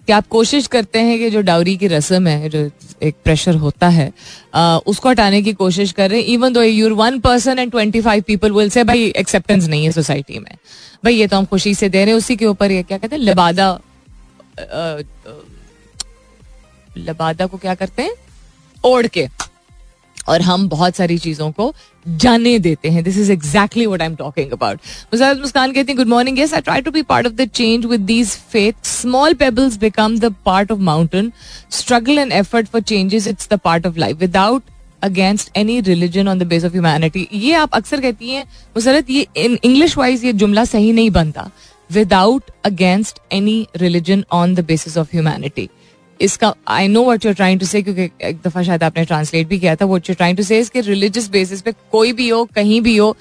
[0.06, 2.58] कि आप कोशिश करते हैं कि जो डाउरी की रस्म है जो
[3.02, 4.12] एक प्रेशर होता है
[4.54, 8.00] आ, उसको हटाने की कोशिश कर रहे हैं। Even though your one person and twenty
[8.00, 10.56] five people will say भाई एक्सेप्टेंस नहीं है सोसाइटी में।
[11.04, 13.16] भाई ये तो हम खुशी से दे रहे हैं उसी के ऊपर ये क्या कहते
[13.16, 13.78] हैं लबादा
[16.98, 18.14] लबादा को क्या करते हैं?
[18.84, 19.28] ओढ़ के।
[20.28, 21.72] और हम बहुत सारी चीज़ों को
[22.06, 24.80] जाने देते हैं। This is exactly what I am talking about
[25.14, 27.86] Mujahid Muskan कहती हैं good morning yes I try to be part of the change
[27.86, 31.32] with these faith small pebbles become the part of mountain
[31.72, 34.62] struggle and effort for changes it's the part of life without
[35.02, 38.44] against any religion on the base of humanity ये आप अक्सर कहती हैं
[38.76, 41.50] मुसरत ये English wise ये जुमला सही नहीं बनता.
[41.90, 45.68] Without against any religion on the basis of humanity
[46.20, 49.58] इसका I know what you're trying to say क्योंकि एक दफ़ा शायद आपने ट्रांसलेट भी
[49.58, 52.80] किया था वट यूर ट्राइंग टू से इसके रिलीजियस बेसिस पे कोई भी हो कहीं
[52.80, 53.16] भी हो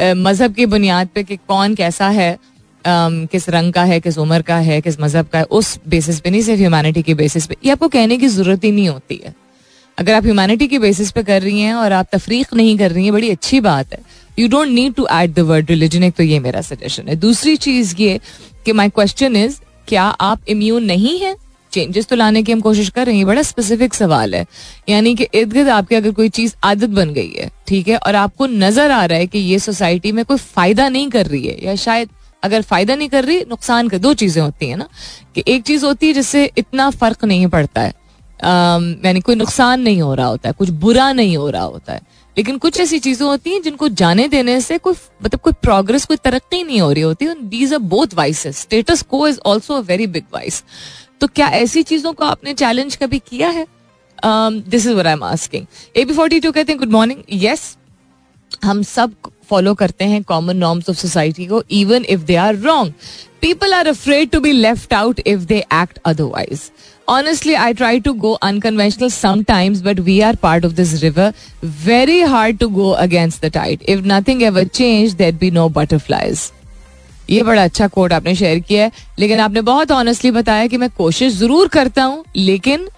[0.00, 4.42] मज़हब की बुनियाद पे कि कौन कैसा है um, किस रंग का है किस उम्र
[4.42, 7.56] का है किस मज़हब का है उस बेसिस पे नहीं सिर्फ़ ह्यूमैनिटी के बेसिस पे।
[7.64, 9.34] ये आपको कहने की ज़रूरत ही नहीं होती है।
[9.98, 13.04] अगर आप ह्यूमैनिटी के बेसिस पे कर रही हैं और आप तफरीक नहीं कर रही
[13.04, 14.00] हैं बड़ी अच्छी बात है।
[14.38, 17.56] You don't need to add the word religion एक तो ये मेरा सजेशन है। दूसरी
[17.56, 18.20] चीज़ ये
[18.66, 21.34] कि माई क्वेश्चन इज़ क्या आप इम्यून नहीं है?
[21.76, 24.44] चेंजेस तो लाने की हम कोशिश कर रहे हैं बड़ा स्पेसिफिक सवाल है।
[24.88, 28.14] यानी कि इर्द गिर्द आपकी अगर कोई चीज़ आदत बन गई है, ठीक है, और
[28.16, 31.58] आपको नज़र आ रहा है कि ये सोसाइटी में कोई फ़ायदा नहीं कर रही है,
[31.64, 32.08] या शायद
[32.42, 34.88] अगर फ़ायदा नहीं कर रही, नुकसान कर, दो चीज़ें होती है ना,
[35.34, 37.94] कि एक चीज़ होती है जिससे इतना फ़र्क नहीं पड़ता है।
[38.40, 42.00] यानी कोई नुकसान नहीं हो रहा होता है, कुछ बुरा नहीं हो रहा होता है।
[42.36, 46.16] लेकिन कुछ ऐसी चीज़ें होती हैं जिनको जाने देने से कोई मतलब कोई प्रोग्रेस कोई
[46.16, 50.06] तरक्की नहीं हो रही होती these are both vices status quo is also a very
[50.06, 50.62] big vice
[51.20, 53.66] तो क्या ऐसी चीज़ों को आपने चैलेंज कभी किया है
[54.24, 57.76] this is what I am asking A B forty two कहते हैं गुड मॉर्निंग यस
[58.64, 59.14] हम सब
[59.48, 62.92] फॉलो करते हैं कॉमन नॉर्म्स ऑफ़ सोसाइटी को even if they are wrong
[63.40, 66.70] people are afraid to be left out if they act otherwise
[67.08, 71.32] Honestly, I try to go unconventional sometimes, but we are part of this river.
[71.62, 73.84] Very hard to go against the tide.
[73.86, 76.52] If nothing ever changed, there'd be no butterflies.
[77.30, 80.90] ये बड़ा अच्छा coat आपने share किया है। लेकिन आपने बहुत honestly बताया कि मैं
[80.90, 82.88] कोशिश ज़रूर करता हूँ, लेकिन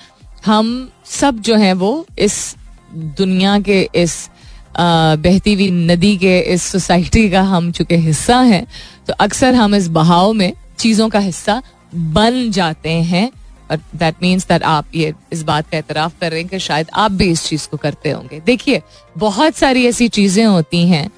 [0.47, 2.55] हम सब जो हैं वो इस
[2.93, 4.29] दुनिया के इस
[4.77, 8.67] बहती हुई नदी के इस सोसाइटी का हम चुके हिस्सा हैं
[9.07, 11.63] तो अक्सर हम इस बहाव में चीज़ों का हिस्सा
[11.95, 13.31] बन जाते हैं।
[13.71, 16.91] और दैट मीन्स दैट आप ये इस बात का एतराफ़ कर रहे हैं कि शायद
[16.95, 18.81] आप भी इस चीज़ को करते होंगे। देखिए,
[19.17, 21.11] बहुत सारी ऐसी चीज़ें होती हैं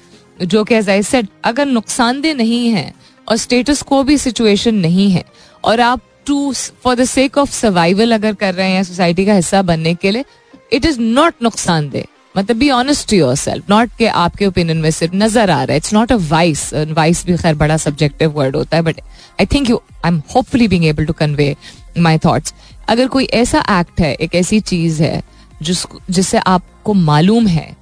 [0.43, 2.93] जो कि एज आई सेड अगर नुकसानदेह नहीं है
[3.31, 5.23] और स्टेटस को भी सिचुएशन नहीं है।
[5.63, 9.61] और आप too for the sake of survival अगर कर रहे हैं सोसाइटी का हिस्सा
[9.61, 10.25] बनने के लिए
[10.73, 15.15] इट इज़ नॉट नुकसानदेह। मतलब be honest to yourself not के आपके ओपिनियन में सिर्फ़
[15.15, 18.77] नज़र आ रहा है। It's not a vice vice भी खैर बड़ा सब्जेक्टिव वर्ड होता
[18.77, 18.99] है but
[19.39, 21.55] I think you I am hopefully being able to convey
[21.97, 22.53] my thoughts
[22.89, 25.21] अगर कोई ऐसा एक्ट है, एक ऐसी चीज़ है,
[25.61, 27.75] जिस, जिससे आपको मालूम है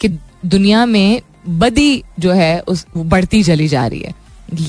[0.00, 0.08] कि
[0.46, 4.14] दुनिया में बदी जो है, उस बढ़ती चली जा रही है।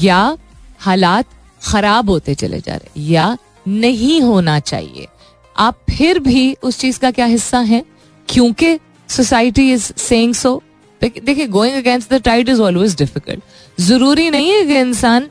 [0.01, 0.37] या
[0.79, 1.25] हालात
[1.63, 5.07] खराब होते चले जा रहे या नहीं होना चाहिए।
[5.55, 7.83] आप फिर भी उस चीज़ का क्या हिस्सा हैं?
[8.27, 8.77] क्योंकि
[9.09, 10.61] सोसाइटी इज़ सेइंग सो
[11.01, 15.27] देखिए going against the tide is always difficult ज़रूरी नहीं है कि इंसान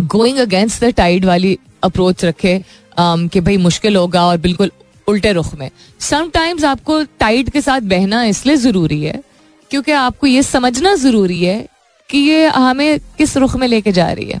[0.00, 2.58] गोइंग अगेंस्ट द टाइड वाली अप्रोच रखे
[2.98, 4.70] um, कि भाई मुश्किल होगा और बिल्कुल
[5.08, 9.22] उल्टे रुख में। समटाइम्स आपको टाइड के साथ बहना इसलिए ज़रूरी है
[9.70, 11.66] क्योंकि आपको ये समझना ज़रूरी है
[12.10, 14.40] कि ये हमें किस रुख में लेके जा रही है।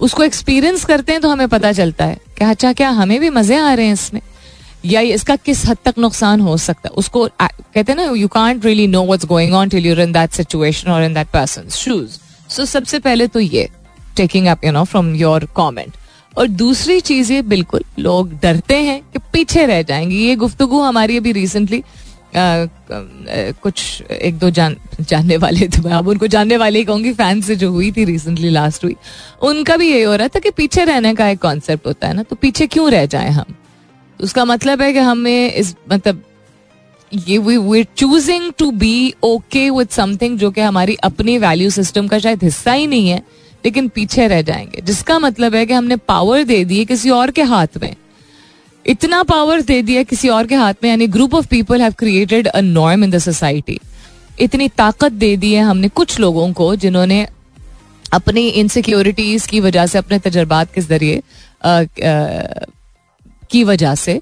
[0.00, 3.56] उसको एक्सपीरियंस करते हैं तो हमें पता चलता है कि अच्छा क्या हमें भी मज़े
[3.56, 4.20] आ रहे हैं इसमें?
[4.84, 6.94] या इसका किस हद तक नुकसान हो सकता है?
[6.96, 10.30] उसको कहते हैं ना you can't really know what's going on till you're in that
[10.30, 13.68] situation और in that person shoes so सबसे पहले तो ये
[14.16, 15.96] taking up you know from your comment
[16.36, 21.16] और दूसरी चीज़ ये, बिल्कुल, लोग डरते हैं कि पीछे रह जाएँगे। ये गुफ्तगु हमारी
[21.16, 21.82] अभी रिसेंटली
[22.36, 27.40] कुछ एक दो जान, जानने वाले तो मैं अब उनको जानने वाले ही कहूँगी फ़ैन
[27.40, 30.84] से जो हुई थी रिसेंटली लास्ट वीक उनका भी यही हो रहा था कि पीछे
[30.84, 33.54] रहने का एक कॉन्सेप्ट होता है ना तो पीछे क्यों रह जाए हम?
[34.20, 36.22] उसका मतलब है कि हमें इस मतलब
[37.12, 42.08] ये we we choosing to be okay with something जो कि हमारी अपनी वैल्यू सिस्टम
[42.08, 43.22] का शायद हिस्सा ही नहीं है,
[43.64, 47.30] लेकिन पीछे रह जाएँगे। जिसका मतलब है कि हमने पावर दे दी है किसी और
[47.30, 47.94] के हाथ में।
[48.84, 52.46] इतना पावर दे दिया किसी और के हाथ में, यानी group of people have created
[52.48, 53.78] a norm in the society
[54.40, 57.26] इतनी ताकत दे दी है हमने कुछ लोगों को जिन्होंने
[58.12, 61.22] अपनी इनसिक्योरिटीज की वजह से, अपने तजर्बात के ज़रिए
[63.50, 64.20] की वजह से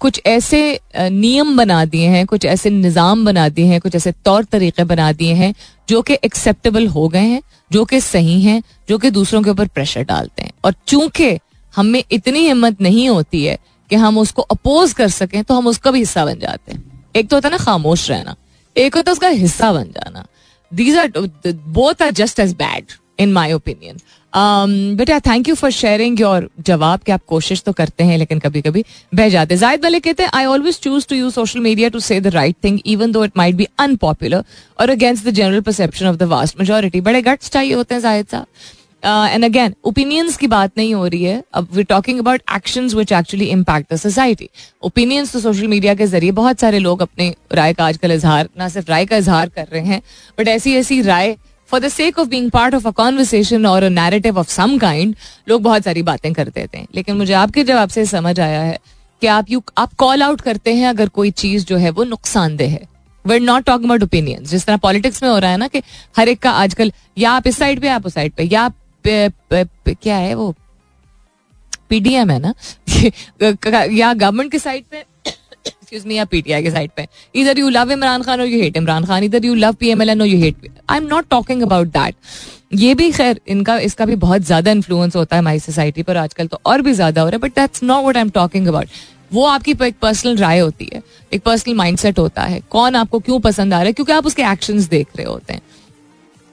[0.00, 4.44] कुछ ऐसे नियम बना दिए हैं, कुछ ऐसे निज़ाम बना दिए हैं, कुछ ऐसे तौर
[4.44, 5.54] तरीके बना दिए हैं,
[5.88, 9.66] जो कि एक्सेप्टेबल हो गए हैं, जो कि सही हैं, जो कि दूसरों के ऊपर
[9.68, 11.38] प्रेशर डालते हैं। और चूँकि
[11.74, 13.58] हमें इतनी हिम्मत नहीं होती है
[13.90, 16.82] कि हम उसको अपोज कर सकें तो हम उसका भी हिस्सा बन जाते हैं।
[17.16, 18.36] एक तो होता है ना, खामोश रहना।
[18.76, 20.26] एक होता है उसका हिस्सा बन जाना।
[20.72, 21.12] These are
[21.46, 23.96] both are just as bad in my opinion
[24.96, 28.60] बेटा thank you for sharing your जवाब कि आप कोशिश तो करते हैं, लेकिन कभी
[28.62, 32.00] कभी बह जाते जायद वाले कहते हैं I always choose to use social media to
[32.00, 34.44] say the right thing even though it might be unpopular
[34.80, 38.26] और against the general perception of the vast majority बड़े गट्स चाहिए होते हैं जायद
[38.26, 38.46] साहब।
[39.04, 41.42] एंड अगेन ओपिनियंस की बात नहीं हो रही है.
[41.54, 44.48] अब we talking about action which actually impact the society
[44.82, 48.68] opinions तो सोशल मीडिया के ज़रिए बहुत सारे लोग अपने राय का आजकल इजहार, ना
[48.68, 50.02] सिर्फ़ राय का इजहार कर रहे हैं
[50.38, 51.36] बट ऐसी ऐसी राय
[51.70, 55.14] for the sake of being part of a conversation और नैरेटिव ऑफ़ सम काइंड
[55.48, 56.86] लोग बहुत सारी बातें कर देते हैं.
[56.94, 58.78] लेकिन मुझे आपके जवाब से समझ आया है
[59.22, 62.70] कि आप यू आप कॉल आउट करते हैं अगर कोई चीज़ जो है वो नुकसानदेह
[62.70, 62.88] है.
[63.24, 65.82] We're not talk about opinions जिस तरह पॉलिटिक्स में हो रहा है ना कि
[66.18, 68.74] हर एक का आजकल, या आप इस साइड पे, आप उस साइड पे, या आप
[69.06, 70.54] क्या है वो?
[71.90, 72.54] पीडीएम है ना?
[73.92, 77.92] या गवर्नमेंट के साइड पे एक्सक्यूज मी या पीटीआई के साइड पे। इधर यू लव
[77.92, 80.98] इमरान खान और यू हेट इमरान खान इधर यू लव पीएमएलएन और you hate I
[80.98, 82.14] am not talking about that
[82.74, 86.46] ये भी खैर, इनका, इसका भी बहुत ज़्यादा इन्फ्लुएंस होता है हमारी सोसाइटी पर आजकल
[86.46, 88.88] तो और भी ज़्यादा हो रहा है but that's not what I am talking about
[89.32, 93.38] वो आपकी एक पर्सनल राय होती है, एक पर्सनल माइंडसेट होता है, कौन आपको क्यों
[93.40, 95.60] पसंद आ रहा है, क्योंकि आप उसके एक्शंस देख रहे होते हैं।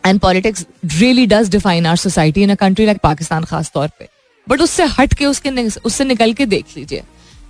[0.07, 4.07] And politics really does define our society in a country like Pakistan खास तौर पे।
[4.47, 7.03] बट उससे हट के उसके उससे निकल के देख लीजिए,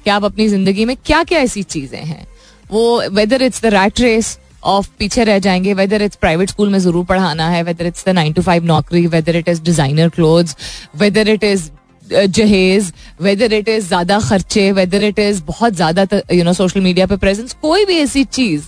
[0.04, 2.26] कि आप अपनी ज़िंदगी में क्या क्या ऐसी चीज़ें हैं।
[2.72, 6.78] वो whether it's the rat race of पीछे रह जाएँगे वेदर इट्स प्राइवेट स्कूल में
[6.80, 10.56] ज़रूर पढ़ाना है whether it's the nine to five नौकरी whether it is designer clothes
[10.98, 11.70] whether it is
[12.08, 12.92] जहेज
[13.22, 17.18] whether it is ज़्यादा खर्चे वेदर इट इज़ बहुत ज़्यादा यू नो सोशल मीडिया पे
[17.18, 18.64] प्रेजेंस कोई भी ऐसी चीज़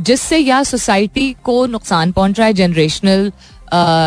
[0.00, 3.32] जिससे या सोसाइटी को नुकसान पहुँच रहा है जनरेशनल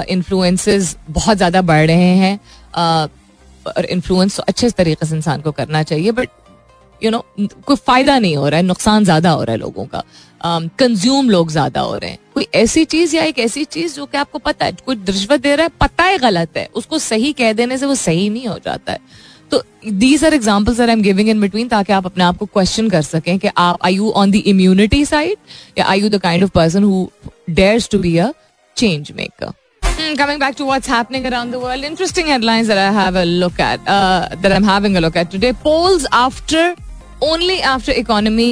[0.10, 2.40] इन्फ्लुएंसेस बहुत ज़्यादा बढ़ रहे हैं
[2.78, 6.30] और इन्फ्लुएंस तो अच्छे तरीके से इंसान को करना चाहिए बट
[7.02, 10.04] यू नो कोई फ़ायदा नहीं हो रहा है नुकसान ज़्यादा हो रहा है लोगों का।
[10.80, 14.06] कंज्यूम um, लोग ज़्यादा हो रहे हैं। कोई ऐसी चीज़ या एक ऐसी चीज़ जो
[14.06, 17.32] कि आपको पता है कोई रिश्वत दे रहा है पता है गलत है उसको सही
[17.34, 19.00] कह देने से वो सही नहीं हो जाता है।
[19.52, 22.90] तो these are examples I am giving in between ताकि आप अपने आप को क्वेश्चन
[22.90, 25.38] कर सकें कि आप are you on the immunity side
[25.78, 27.08] या are you the kind of person who
[27.50, 28.32] dares to be a
[28.78, 29.52] change maker
[30.20, 33.60] coming back to what's happening around the world, interesting headlines that I have a look
[33.66, 35.52] at, uh, that I'm having a look at today.
[35.66, 36.64] Polls after
[37.24, 38.48] only after economy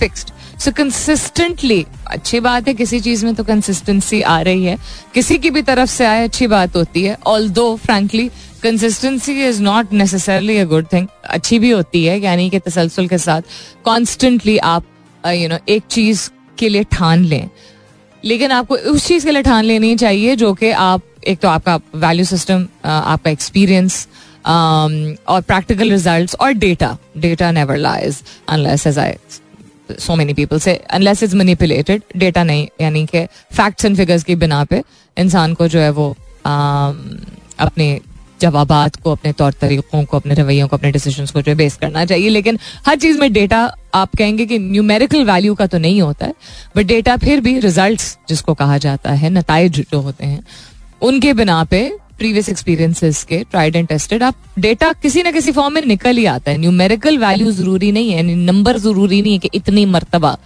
[0.00, 0.30] fixed
[0.60, 4.76] so consistently अच्छी बात है किसी चीज़ में तो consistency आ रही है।
[5.14, 7.16] किसी की भी तरफ़ से आए अच्छी बात होती है।
[7.48, 8.30] Although frankly
[8.66, 13.18] consistency is not necessarily a good thing अच्छी भी होती है यानी कि तसलसल के
[13.18, 13.42] साथ
[13.84, 14.84] कॉन्स्टेंटली आप
[15.26, 17.48] यू नो एक चीज़ के लिए ठान लें।
[18.24, 21.76] लेकिन आपको उस चीज़ के लिए ठान लेनी चाहिए जो कि आप, एक तो आपका
[21.96, 24.06] वैल्यू सिस्टम आपका एक्सपीरियंस
[24.46, 29.12] और प्रैक्टिकल रिज़ल्ट और data data never lies unless as I
[30.00, 33.24] saw many people say unless is manipulated data नहीं, यानी कि
[33.56, 34.82] फैक्ट्स एंड फिगर्स की बिना पे
[35.16, 36.10] इंसान को जो है वो
[36.46, 37.88] अपने
[38.40, 42.04] जवाबात को अपने तौर तरीकों को अपने रवैयों को अपने डिसीज़न को जो बेस करना
[42.04, 43.60] चाहिए। लेकिन हर चीज़ में डेटा
[43.94, 46.34] आप कहेंगे कि न्यूमेरिकल वैल्यू का तो नहीं होता है
[46.76, 50.44] बट डेटा फिर भी रिज़ल्ट जिसको कहा जाता है नतज जो होते हैं
[51.02, 51.80] उनके बिना पे
[52.18, 56.24] प्रीवियस एक्सपीरियंसेस के ट्राइड एंड टेस्टेड आप डेटा किसी ना किसी फॉर्म में निकल ही
[56.26, 60.36] आता है। न्यूमेरिकल वैल्यू ज़रूरी नहीं है नंबर ज़रूरी नहीं है कि इतनी मरतबा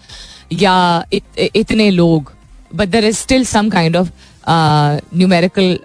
[0.53, 1.23] या इत,
[1.57, 2.33] इतने लोग
[2.75, 4.11] but there is still some kind of
[4.49, 5.79] numerical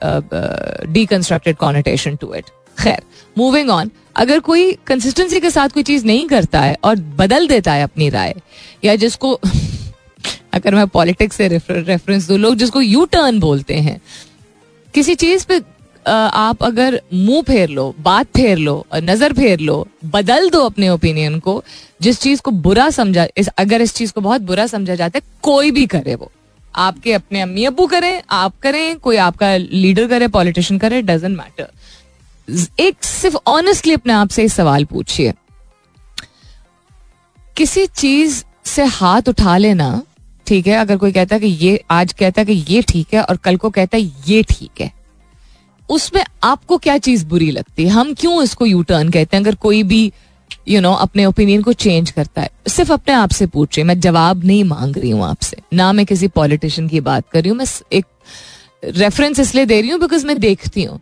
[0.87, 2.45] deconstructed connotation to it
[2.79, 3.01] खैर
[3.37, 7.73] मूविंग ऑन अगर कोई कंसिस्टेंसी के साथ कोई चीज़ नहीं करता है और बदल देता
[7.73, 8.35] है अपनी राय,
[8.83, 9.33] या जिसको,
[10.53, 14.01] अगर मैं पॉलिटिक्स से रेफरेंस दू, लोग जिसको यू टर्न बोलते हैं,
[14.93, 15.61] किसी चीज़ पे
[16.07, 21.39] आप अगर मुँह फेर लो, बात फेर लो नज़र फेर लो, बदल दो अपने ओपिनियन
[21.39, 21.63] को,
[22.01, 25.31] जिस चीज़ को बुरा समझा, इस, अगर इस चीज़ को बहुत बुरा समझा जाता है,
[25.41, 26.31] कोई भी करे वो।
[26.75, 31.69] आपके अपने अम्मी अबू करें, आप करें, कोई आपका लीडर करे, पॉलिटिशियन करे डजेंट मैटर
[32.79, 35.33] एक सिर्फ़ ऑनेस्टली अपने आप से सवाल पूछिए।
[37.57, 40.01] किसी चीज़ से हाथ उठा लेना,
[40.47, 43.21] ठीक है, अगर कोई कहता है कि ये, आज कहता है कि ये ठीक है
[43.21, 44.91] और कल को कहता है ये ठीक है,
[45.89, 47.89] उसमें आपको क्या चीज़ बुरी लगती है?
[47.89, 49.43] हम क्यों इसको यू टर्न कहते हैं?
[49.43, 50.11] अगर कोई भी
[50.67, 54.45] यू नो अपने ओपिनियन को चेंज करता है। सिर्फ़ अपने आप से पूछिए मैं जवाब
[54.45, 57.65] नहीं मांग रही हूँ आपसे। ना मैं किसी पॉलिटिशियन की बात कर रही हूँ, मैं
[57.93, 58.05] एक
[58.83, 60.99] रेफरेंस इसलिए दे रही हूँ बिकॉज़ मैं देखती हूँ।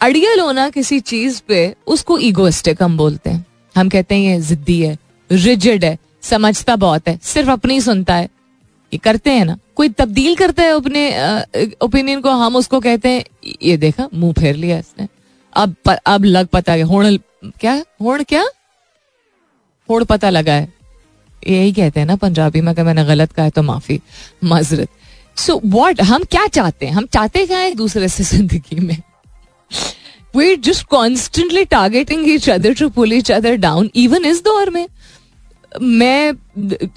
[0.00, 3.44] अड़ियल होना किसी चीज़ पे, उसको ईगोइस्टिक हम बोलते हैं।
[3.74, 4.96] हम कहते हैं, ये जिद्दी है
[5.30, 8.28] रिजिड है, समझता बहुत है, सिर्फ़ अपनी सुनता है।
[8.92, 11.02] ये करते हैं ना। कोई तब्दील करता है अपने
[11.82, 13.24] ओपिनियन को, हम उसको कहते हैं,
[13.62, 15.06] ये देखा, मुँह फेर लिया इसने।
[15.52, 15.74] अब
[16.06, 17.06] अब लग पता है होड़
[17.60, 18.44] क्या होड़ क्या?
[19.90, 20.72] होड़ पता लगा है।
[21.48, 24.00] यही कहते हैं ना पंजाबी में, अगर मैंने गलत कहा है तो माफ़ी,
[24.44, 24.88] माजरत।
[25.36, 26.92] सो वॉट हम क्या चाहते हैं?
[26.92, 28.96] हम चाहते क्या है दूसरे से ज़िंदगी में?
[30.36, 34.86] We just constantly targeting each other to pull each other down even इस दौर में।
[35.82, 36.32] मैं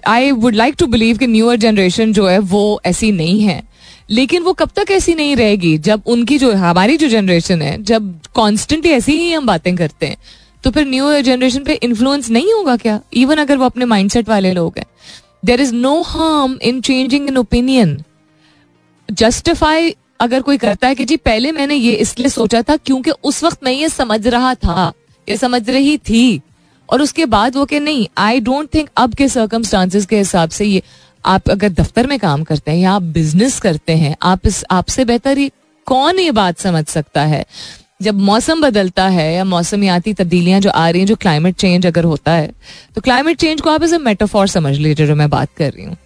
[0.07, 3.61] I would like to believe कि न्यूअर जनरेशन जो है, वो ऐसी नहीं है।
[4.09, 5.77] लेकिन वो कब तक ऐसी नहीं रहेगी?
[5.77, 10.17] जब उनकी जो, हमारी जो जनरेशन है, जब कॉन्स्टेंटली ऐसी ही हम बातें करते हैं।
[10.63, 12.99] तो फिर न्यू जनरेशन पे इन्फ्लुएंस नहीं होगा क्या?
[13.13, 14.85] इवन अगर वो अपने माइंडसेट वाले लोग हैं।
[15.45, 17.97] There is no harm in changing in opinion
[19.09, 23.43] justify अगर कोई करता है कि जी, पहले मैंने ये इसलिए सोचा था क्योंकि उस
[23.43, 24.91] वक्त मैं ये समझ रहा था,
[25.27, 26.41] ये समझ रही थी।
[26.89, 30.65] और उसके बाद वो कि नहीं आई डोंट थिंक अब के सर्कमस्टांसिस के हिसाब से
[30.65, 30.81] ये,
[31.25, 35.05] आप अगर दफ्तर में काम करते हैं या आप बिज़नेस करते हैं, आप इस, आपसे
[35.05, 35.51] बेहतर ही
[35.87, 37.45] कौन ये बात समझ सकता है?
[38.03, 42.03] जब मौसम बदलता है या मौसमियाती तब्दीलियाँ जो आ रही हैं, जो क्लाइमेट चेंज अगर
[42.05, 42.51] होता है
[42.95, 45.85] तो क्लाइमेट चेंज को आप एज ए मेटाफॉर समझ लीजिए जो मैं बात कर रही
[45.85, 45.97] हूँ।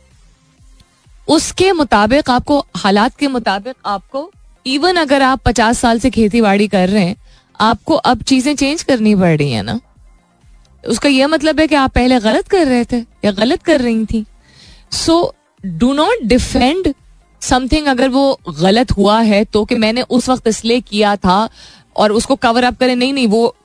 [1.27, 4.29] उसके मुताबिक आपको, हालात के मुताबिक आपको
[4.65, 7.15] इवन अगर आप पचास साल से खेती बाड़ी कर रहे हैं,
[7.59, 9.79] आपको अब चीज़ें चेंज करनी पड़ रही है ना?
[10.83, 14.05] उसका यह मतलब है कि आप पहले गलत कर रहे थे या गलत कर रही
[14.05, 14.25] थी।
[14.93, 16.93] So do not defend
[17.41, 21.37] something अगर वो गलत हुआ है तो कि मैंने उस वक्त इसलिए किया था
[21.97, 23.55] और उसको कवर अप करें। नहीं नहीं, वो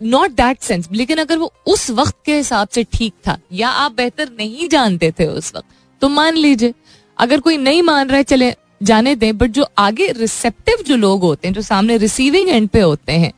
[0.00, 3.92] नॉट दैट सेंस लेकिन अगर वो उस वक्त के हिसाब से ठीक था, या आप
[3.92, 5.66] बेहतर नहीं जानते थे उस वक्त
[6.02, 6.74] तो मान लीजिए,
[7.18, 11.22] अगर कोई नहीं मान रहा है, चले, जाने दें बट जो आगे रिसेप्टिव जो लोग
[11.22, 13.32] होते हैं, जो सामने रिसीविंग एंड पे होते हैं,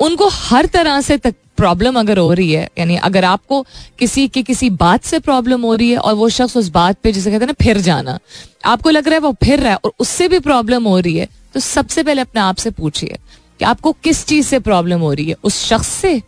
[0.00, 3.60] उनको हर तरह से तक प्रॉब्लम अगर हो रही है, यानी अगर आपको
[3.98, 7.12] किसी की किसी बात से प्रॉब्लम हो रही है, और वो शख्स उस बात पे,
[7.12, 8.18] जिसे कहते हैं ना, फिर जाना,
[8.64, 11.28] आपको लग रहा है वो फिर रहा है, और उससे भी प्रॉब्लम हो रही है
[11.54, 13.18] तो सबसे पहले अपने आप से पूछिए।
[13.62, 15.34] कि आपको किस चीज़ से प्रॉब्लम हो रही है?
[15.44, 16.20] उस शख्स से?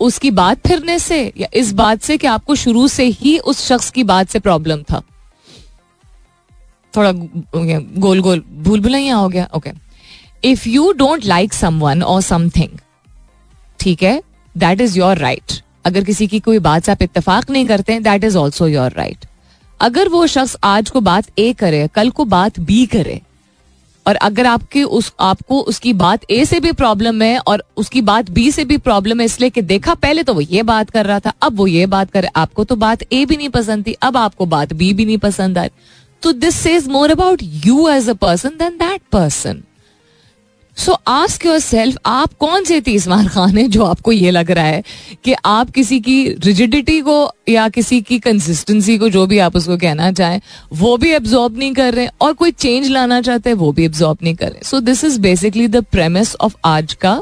[0.00, 1.32] उसकी बात फिरने से?
[1.38, 4.82] या इस बात से कि आपको शुरू से ही उस शख्स की बात से प्रॉब्लम
[4.82, 5.02] था?
[6.94, 9.70] थोड़ा गोल गोल, भूल भुलैया हो गया। Okay
[10.44, 12.78] if you don't like someone और समथिंग
[13.80, 14.22] ठीक है?
[14.54, 18.02] दैट इज़ योर राइट अगर किसी की कोई बात से आप इतफाक नहीं करते हैं
[18.02, 19.26] that is also your right
[19.80, 23.20] अगर वो शख्स आज को बात ए करे, कल को बात बी करे
[24.06, 28.30] और अगर आपके उस, आपको उसकी बात ए से भी प्रॉब्लम है और उसकी बात
[28.30, 31.20] बी से भी प्रॉब्लम है, इसलिए कि देखा, पहले तो वो ये बात कर रहा
[31.20, 34.16] था, अब वो ये बात कर आपको तो बात ए भी नहीं पसंद थी, अब
[34.16, 35.70] आपको बात बी भी नहीं पसंद आई।
[36.22, 39.62] तो this is more about you as a person than that person
[40.76, 44.82] so ask yourself आप कौन से तीसवार खान है जो आपको ये लग रहा है
[45.24, 47.16] कि आप किसी की रिजिडिटी को
[47.48, 50.40] या किसी की कंसिस्टेंसी को जो भी आप उसको कहना चाहें,
[50.72, 54.18] वो भी एब्जॉर्ब नहीं कर रहे और कोई चेंज लाना चाहते हैं, वो भी एब्जॉर्ब
[54.22, 57.20] नहीं कर रहे so this is basically the premise of आज का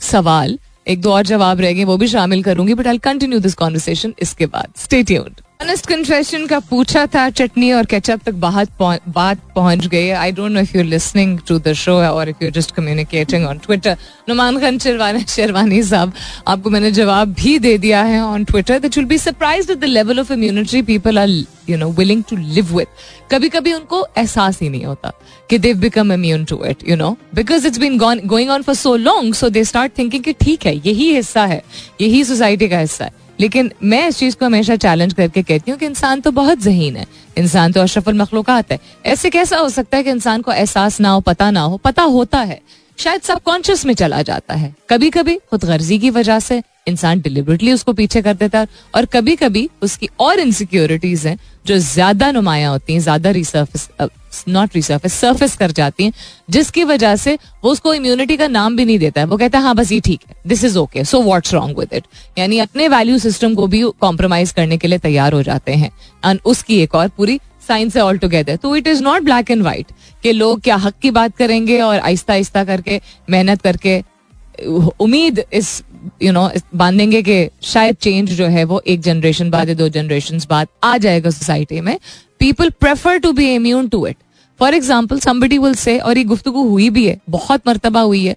[0.00, 0.58] सवाल।
[0.88, 4.14] एक दो और जवाब रह गए, वो भी शामिल करूँगी but I continue this conversation
[4.22, 9.38] इसके बाद। स्टे ट्यून्ड ऑनेस्ट कन्फेशन का पूछा था, चटनी और केचप तक बात बात
[9.54, 12.74] पहुँच गई। I don't know if you listening to the show और if you just
[12.74, 13.96] communicating on Twitter
[14.28, 16.12] Numan Khan Sherwani Sherwani साहब,
[16.48, 19.84] आपको मैंने जवाब भी दे दिया है on Twitter that will be surprised at the
[19.84, 21.28] level of immunity people are
[21.68, 22.86] you know willing to live with
[23.32, 25.12] कभी कभी उनको एहसास ही नहीं होता
[25.50, 28.96] कि they become immune to it you know because it's been going on for so
[28.96, 31.62] long so they start thinking कि ठीक है, यही हिस्सा है,
[32.00, 35.78] यही सोसाइटी का हिस्सा है। लेकिन मैं इस चीज़ को हमेशा चैलेंज करके कहती हूँ
[35.78, 37.06] कि इंसान तो बहुत जहीन है।
[37.38, 41.10] इंसान तो अशरफुल मखलूकत है। ऐसे कैसा हो सकता है कि इंसान को एहसास ना
[41.10, 41.76] हो, पता ना हो?
[41.76, 42.60] पता होता है।
[42.98, 47.72] शायद सबकॉन्शियस में चला जाता है। कभी कभी खुद गर्जी की वजह से इंसान डिलिबरेटली
[47.72, 52.68] उसको पीछे कर देता है और कभी कभी उसकी और इनसिक्योरिटीज हैं जो ज़्यादा नुमाया
[52.68, 53.88] होती हैं, ज़्यादा रिसर्फिस
[54.48, 56.12] नॉट रिसर्फिस सर्फिस कर जाती हैं,
[56.50, 59.64] जिसकी वजह से वो उसको इम्यूनिटी का नाम भी नहीं देता है। वो कहता है
[59.64, 62.04] हाँ बस ये ठीक है। This is okay so what's wrong with it
[62.38, 65.90] यानी अपने वैल्यू सिस्टम को भी कॉम्प्रोमाइज करने के लिए तैयार हो जाते हैं।
[66.22, 67.38] एंड उसकी एक और पूरी
[67.68, 69.92] साइंस है ऑल टुगेदर तो it is not black and white
[70.22, 73.00] कि लोग क्या हक की बात करेंगे और आहिस्ता आहिस्ता करके,
[73.30, 74.02] मेहनत करके,
[75.00, 75.82] उम्मीद इस
[76.22, 80.40] यू नो बांधेंगे कि शायद चेंज जो है वो एक जनरेशन बाद या दो जनरेशन
[80.50, 81.98] बाद आ जाएगा सोसाइटी में.
[82.40, 84.16] People prefer to be immune to it
[84.60, 88.36] for example somebody will say और ये गुफ्तु हुई भी है, बहुत मरतबा हुई है।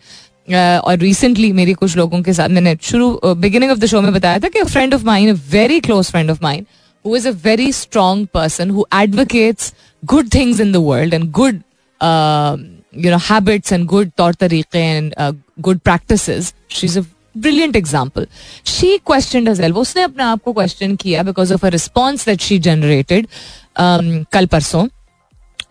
[0.80, 4.40] और रिसेंटली मेरी कुछ लोगों के साथ, मैंने शुरू बिगिनिंग ऑफ़ द शो में बताया
[4.40, 6.44] था कि friend of mind very close friend of
[6.99, 11.31] mind who is a very strong person who advocates good things in the world and
[11.31, 11.63] good
[12.97, 17.05] you know habits and good तौर तरीके and uh, good practices she's a
[17.37, 18.27] brilliant example
[18.67, 22.59] she question self उसने अपने आप को question किया because of a response that she
[22.59, 23.27] generated
[24.33, 24.87] कल परसों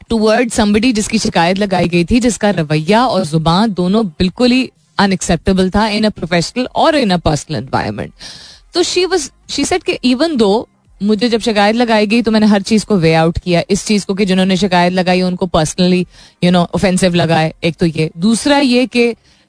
[0.10, 4.70] toward somebody जिसकी शिकायत लगाई गई थी जिसका रवैया और जुबान दोनों बिल्कुल ही
[5.00, 8.14] अनएक्सेप्टेबल था इन अ प्रोफेशनल और इन अ पर्सनल एनवायरमेंट
[8.74, 10.52] तो शी वॉज शी सेट कि इवन दो
[11.03, 14.07] मुझे जब शिकायत लगाई गई तो मैंने हर चीज़ को वे आउट किया। इस चीज़
[14.07, 16.07] को कि जिन्होंने शिकायत लगाई, उनको पर्सनली
[16.45, 19.09] यू नो ऑफेंसिव लगाए। एक तो ये। दूसरा ये कि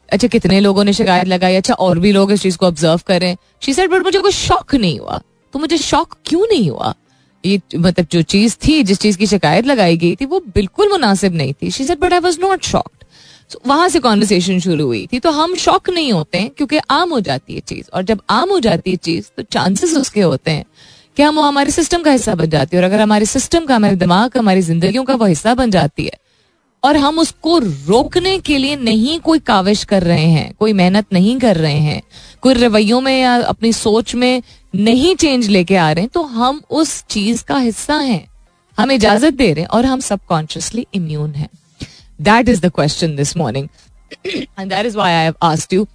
[0.09, 1.55] अच्छा कितने लोगों ने शिकायत लगाई?
[1.55, 4.75] अच्छा और भी लोग इस चीज़ को ऑब्ज़र्व करें शी सेड बट मुझे कोई शौक
[4.75, 5.21] नहीं हुआ।
[5.53, 6.93] तो मुझे शौक क्यों नहीं हुआ?
[7.43, 11.35] ये मतलब जो चीज़ थी, जिस चीज़ की शिकायत लगाई गई थी, वो बिल्कुल मुनासिब
[11.35, 13.03] नहीं थी। She said but I was not shocked
[13.67, 17.19] वहाँ से कॉन्वर्सेशन शुरू हुई थी। तो हम शौक नहीं होते हैं, क्योंकि आम हो
[17.19, 20.65] जाती है चीज़। और जब आम हो जाती है चीज़ तो चांसेस उसके होते हैं।
[21.19, 22.81] कि हम वो हमारे सिस्टम का हिस्सा बन जाती है?
[22.81, 26.05] और अगर हमारे सिस्टम का, हमारे दिमाग का हमारी जिंदगियों का वो हिस्सा बन जाती
[26.05, 26.11] है,
[26.83, 31.37] और हम उसको रोकने के लिए नहीं कोई काविश कर रहे हैं, कोई मेहनत नहीं
[31.39, 32.01] कर रहे हैं,
[32.41, 34.41] कोई रवैयों में या अपनी सोच में
[34.73, 38.25] नहीं चेंज लेके आ रहे हैं तो हम उस चीज़ का हिस्सा हैं।
[38.77, 41.49] हम इजाज़त दे रहे हैं और हम सबकॉन्शियसली इम्यून हैं।
[42.21, 43.67] That is the question this morning
[44.27, 45.87] and that is why I have asked you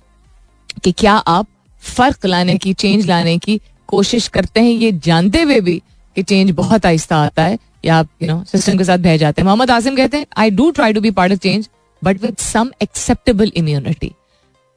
[0.85, 1.47] कि क्या आप
[1.83, 5.81] फ़र्क लाने की चेंज लाने की कोशिश करते हैं, ये जानते हुए भी
[6.17, 9.43] कि चेंज बहुत आहिस्ता आता है। या आप यू नो सिस्टम के साथ बह जाते
[9.43, 11.69] हैं। मोहम्मद आसिम कहते हैं I do try to be part of change
[12.03, 14.13] but with some acceptable immunity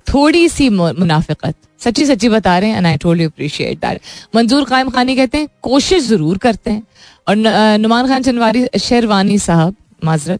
[0.08, 4.02] थोड़ी सी मुनाफिकत। सच्ची सच्ची बता रहे हैं and I told you appreciate that
[4.36, 6.84] Manzoor Qaim Khani कहते हैं, कोशिश ज़रूर करते हैं।
[7.28, 7.36] और
[7.80, 10.40] नुमान खान चनवारी, शेरवानी साहब, माजरत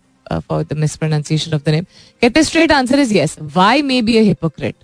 [0.50, 1.84] for the mispronunciation of the name
[2.22, 4.76] कहते straight answer is yes why may be a hypocrite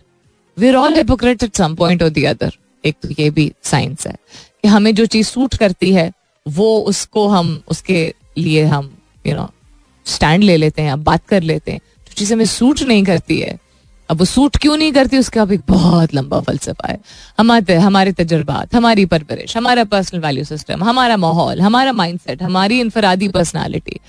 [0.58, 4.08] we are all hypocrite at some point और द अदर एक तो ये भी साइंस
[4.08, 4.14] है
[4.62, 6.12] कि हमें जो चीज़ सूट करती है,
[6.48, 9.52] वो उसको हम, उसके लिए हम यू नो
[10.06, 13.60] स्टैंड ले लेते हैं, बात कर लेते हैं। जो चीज़ हमें सूट नहीं करती है
[14.10, 15.18] अब वो सूट क्यों नहीं करती?
[15.18, 16.98] उसका भी बहुत लंबा फलसफा है।
[17.40, 23.28] हमारे हमारे तजर्बात, हमारी परवरिश, हमारा पर्सनल वैल्यू सिस्टम हमारा माहौल, हमारा माइंडसेट हमारी इनफरादी
[23.30, 24.00] पर्सनालिटी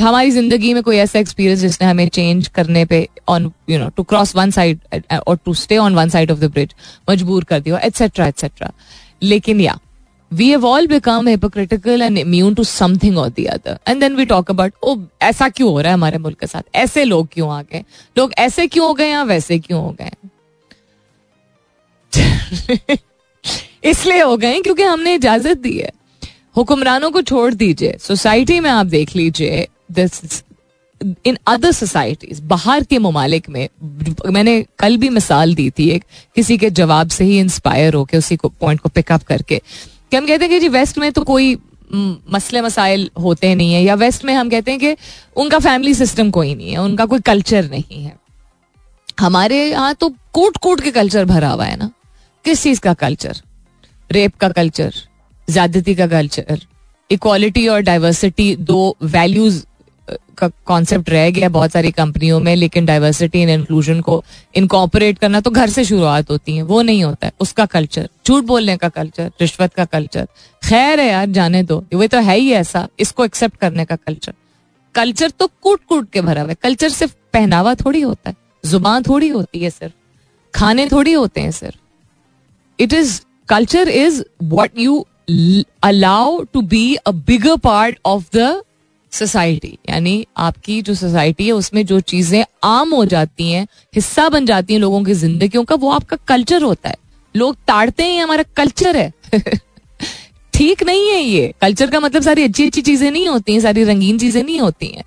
[0.00, 4.02] हमारी ज़िंदगी में कोई ऐसा एक्सपीरियंस जिसने हमें चेंज करने पे on you know to
[4.02, 4.80] cross one side
[5.26, 6.74] और to stay on one side of the bridge
[7.10, 8.70] मजबूर कर दिया एटसेट्रा एट्सेट्रा
[9.22, 9.78] लेकिन या
[10.32, 13.78] we have all become hypocritical and immune to something or the other.
[13.86, 16.62] And then we talk about oh ऐसा क्यों हो रहा है हमारे मुल्क के साथ?
[16.74, 17.84] ऐसे लोग क्यों आ गए?
[18.18, 20.10] लोग ऐसे क्यों हो गए या वैसे क्यों हो गए?
[23.84, 25.90] इसलिए हो गए क्योंकि हमने इजाज़त दी है।
[26.56, 30.44] हुक्मरानों को छोड़ दीजिए। सोसाइटी में आप देख लीजिए दिस
[31.26, 33.68] इन अदर सोसाइटीज बाहर के ममालिक में,
[34.26, 36.04] मैंने कल भी मिसाल दी थी एक,
[36.34, 39.62] किसी के जवाब से ही इंस्पायर होकर उसी को पॉइंट को पिकअप करके।
[40.14, 41.56] कि हम कहते हैं कि जी वेस्ट में तो कोई
[42.30, 44.96] मसले मसाइल होते नहीं है, या वेस्ट में हम कहते हैं कि
[45.36, 48.12] उनका फैमिली सिस्टम कोई नहीं है, उनका कोई कल्चर नहीं है।
[49.20, 51.90] हमारे यहाँ तो कोट कोट के कल्चर भरा हुआ है ना।
[52.44, 53.40] किस चीज़ का कल्चर
[54.10, 54.94] रेप का कल्चर
[55.48, 56.60] ज्यादती का कल्चर
[57.10, 59.64] इक्वालिटी और डाइवर्सिटी दो वैल्यूज़
[60.38, 64.22] का कॉन्सेप्ट रह गया बहुत सारी कंपनियों में, लेकिन डाइवर्सिटी एंड इंक्लूजन को
[64.54, 68.44] इनकॉपरेट करना तो घर से शुरुआत होती है, वो नहीं होता है। उसका कल्चर झूठ
[68.44, 70.26] बोलने का कल्चर रिश्वत का कल्चर
[70.62, 74.34] खैर है यार, जाने दो। वो तो है ही ऐसा, इसको एक्सेप्ट करने का कल्चर
[74.94, 79.02] कल्चर तो कूट कूट के भरा हुआ है। कल्चर सिर्फ़ पहनावा थोड़ी होता है, ज़ुबान
[79.02, 79.94] थोड़ी होती है सिर्फ़,
[80.54, 81.76] खाने थोड़ी होते हैं सिर्फ़।
[82.78, 85.04] It is culture is what you
[85.82, 88.62] allow to be a bigger part of the
[89.14, 94.46] society यानी आपकी जो सोसाइटी है, उसमें जो चीज़ें आम हो जाती हैं, हिस्सा बन
[94.46, 96.96] जाती हैं लोगों की जिंदगियों का, वो आपका कल्चर होता है।
[97.36, 99.12] लोग ताड़ते हैं हमारा कल्चर है।
[100.54, 103.84] ठीक नहीं है ये। कल्चर का मतलब सारी अच्छी अच्छी चीज़ें नहीं होती हैं, सारी
[103.84, 105.04] रंगीन चीज़ें नहीं होती हैं।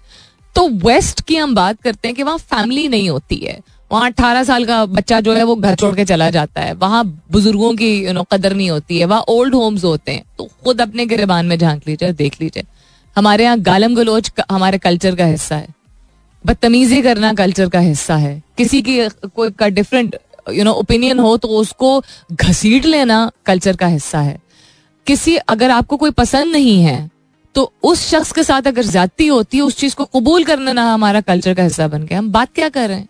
[0.56, 3.60] तो वेस्ट की हम बात करते हैं कि वहाँ फैमिली नहीं होती है।
[3.92, 7.24] वहाँ अठारह साल का बच्चा जो है, वो घर छोड़ के चला जाता है। वहाँ
[7.32, 10.82] बुज़ुर्गों की यू नो कदर नहीं होती है। वहाँ ओल्ड होम्स होते हैं। तो खुद
[10.82, 12.64] अपने गिरबान में झाँक लीजिए, देख लीजिए।
[13.18, 15.68] हमारे यहाँ गालम गलोच हमारे कल्चर का हिस्सा है।
[16.46, 20.16] बदतमीजी करना कल्चर का हिस्सा है। किसी की, कोई का डिफरेंट
[20.54, 22.02] यू नो ओपिनियन हो तो उसको
[22.34, 24.40] घसीट लेना कल्चर का हिस्सा है।
[25.08, 27.10] किसी, अगर आपको कोई पसंद नहीं है
[27.56, 30.94] तो उस शख्स के साथ अगर जाती होती है, उस चीज़ को कबूल करना ना
[30.94, 33.08] हमारा कल्चर का हिस्सा बन गया। हम बात क्या कर रहे हैं?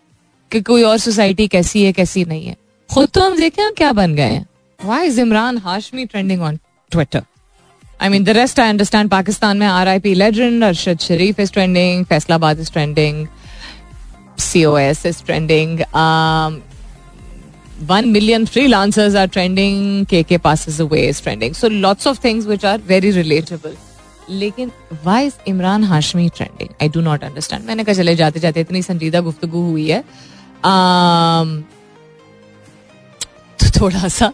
[0.50, 2.56] कि कोई और सोसाइटी कैसी है, कैसी नहीं है।
[2.90, 4.46] खुद तो हम देखें हम क्या बन गए हैं।
[4.84, 6.58] Why is Emraan Hashmi trending on
[6.90, 7.22] Twitter
[7.99, 11.51] I mean the rest I understand Pakistan में R I P legend Arshad Sharif is
[11.53, 13.25] trending Faisalabad is trending
[14.41, 15.79] C O S is trending
[17.89, 22.45] one million freelancers are trending K K pass away is trending so lots of things
[22.47, 23.75] which are very relatable
[24.29, 24.71] लेकिन
[25.05, 28.81] why is Imran Hashmi trending I do not understand मैंने कहा चले जाते जाते इतनी
[28.81, 30.03] संजीदा गुफ्तगु हुई है
[30.63, 31.61] um,
[33.59, 34.31] तो थोड़ा सा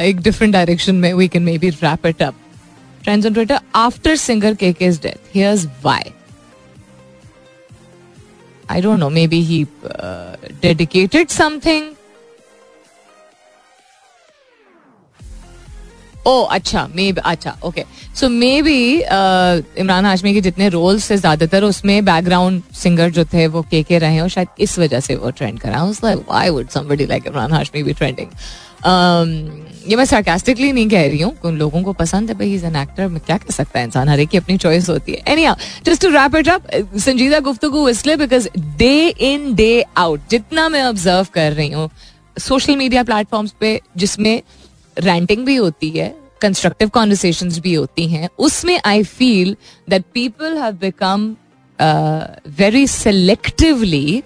[0.00, 2.34] एक डिफरेंट डायरेक्शन में we can maybe wrap it up
[3.07, 6.11] friends on Twitter after singer K K death here's why
[8.71, 9.63] I don't know maybe he
[10.61, 11.93] dedicated something
[16.27, 17.83] oh अच्छा मे अच्छा okay
[18.19, 18.29] so
[18.61, 18.79] maybe
[19.81, 23.99] Emraan Hashmi के जितने roles थे ज़्यादातर उसमें background singer जो थे वो के के
[23.99, 27.83] रहे और शायद इस वजह से वो ट्रेंड करा। Why would somebody like Emraan Hashmi
[27.83, 28.29] be trending
[28.85, 32.75] ये मैं सार्केस्टिकली नहीं कह रही हूँ उन लोगों को पसंद है भाई इज़ एन
[32.75, 33.85] एक्टर में क्या कह सकता है?
[33.85, 35.47] इंसान हर एक की अपनी चॉइस होती है। Any
[35.85, 36.67] just to wrap it up
[36.97, 38.47] संजीदा गुफ्तगु इसलिए because
[38.77, 41.89] day in day out जितना मैं ऑब्ज़र्व कर रही हूँ
[42.37, 44.41] सोशल मीडिया प्लेटफॉर्म्स पे जिसमें
[44.97, 49.55] रैंटिंग भी होती है कंस्ट्रक्टिव कॉन्वर्सेशन भी होती हैं, उसमें I feel
[49.89, 51.35] that people have become
[52.59, 54.23] very selectively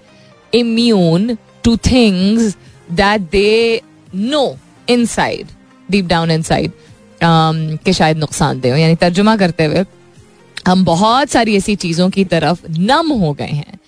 [0.52, 2.56] immune to things
[2.92, 3.80] that they
[4.14, 4.56] know
[5.06, 5.46] inside
[5.90, 6.72] deep down inside
[7.22, 9.84] के शायद नुकसान हो। यानी तर्जुमा करते हुए
[10.66, 13.78] हम बहुत सारी ऐसी चीज़ों की तरफ़ नम हो गए हैं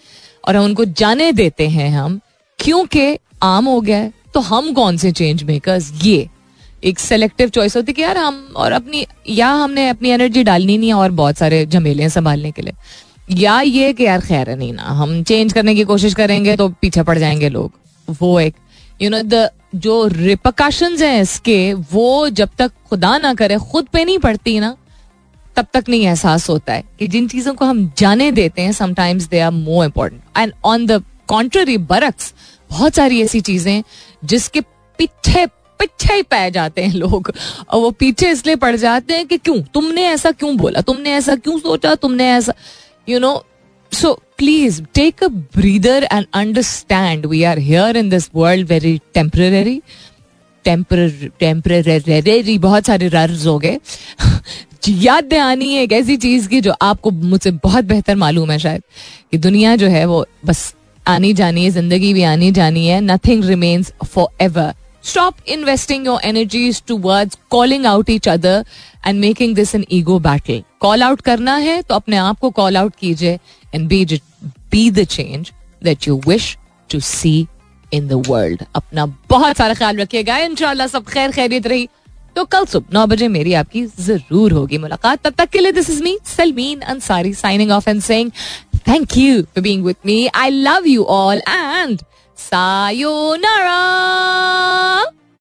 [0.49, 2.21] और उनको जाने देते हैं हम,
[2.59, 6.29] क्योंकि आम हो गया तो हम कौन से चेंज मेकर्स ये
[6.85, 10.89] एक सेलेक्टिव चॉइस होती कि यार हम और अपनी, या हमने अपनी एनर्जी डालनी नहीं
[10.89, 12.73] है और बहुत सारे झमेले संभालने के लिए।
[13.31, 17.03] या ये कि यार खैर नहीं ना, हम चेंज करने की कोशिश करेंगे तो पीछे
[17.03, 17.73] पड़ जाएँगे लोग।
[18.21, 18.55] वो एक
[19.03, 24.05] यू नो द जो रिपोकाशन है इसके, वो जब तक खुदा ना करे, खुद पे
[24.05, 24.77] नहीं पड़ती ना,
[25.57, 29.25] तब तक नहीं एहसास होता है कि जिन चीज़ों को हम जाने देते हैं sometimes
[29.25, 32.35] they are more important and on the contrary बरक्स
[32.71, 33.83] बहुत सारी ऐसी चीज़ें
[34.25, 34.61] जिसके
[34.99, 35.47] पीछे
[35.81, 37.33] पीछे ही पै जाते हैं लोग।
[37.71, 39.63] और वो पीछे इसलिए पड़ जाते हैं कि क्यों?
[39.63, 40.81] तुमने ऐसा क्यों बोला?
[40.81, 41.95] तुमने ऐसा क्यों सोचा?
[41.95, 42.55] तुमने ऐसा
[43.09, 43.45] you know
[43.93, 49.81] so please take a breather and understand we are here in this world very temporary
[51.41, 53.79] temporary बहुत सारे रर्ज हो गए।
[54.89, 58.83] याद दहानी है एक ऐसी चीज़ की जो आपको मुझसे बहुत बेहतर मालूम है शायद।
[59.31, 60.75] कि दुनिया जो है वो बस
[61.07, 63.93] आनी जानी है, ज़िंदगी भी आनी जानी है। Nothing remains
[64.41, 64.75] forever
[65.05, 68.65] stop investing your energy toward calling out each other
[69.07, 72.77] and making this in ego battle call out करना है तो अपने आप को कॉल
[72.77, 73.39] आउट कीजिए
[73.75, 74.05] and be
[74.45, 75.53] be the change
[75.83, 76.57] that you wish
[76.91, 77.37] to see
[77.93, 81.89] in the world अपना बहुत सारा ख्याल रखिएगा इनशाला सब खैर खैरियत रही।
[82.37, 85.91] तो कल सुबह नौ बजे मेरी आपकी ज़रूर होगी मुलाकात। तब तक के लिए this
[85.91, 88.31] is me Salmeen Ansari signing off and saying
[88.89, 92.01] thank you for being with me I love you all and
[92.51, 95.24] さよなら。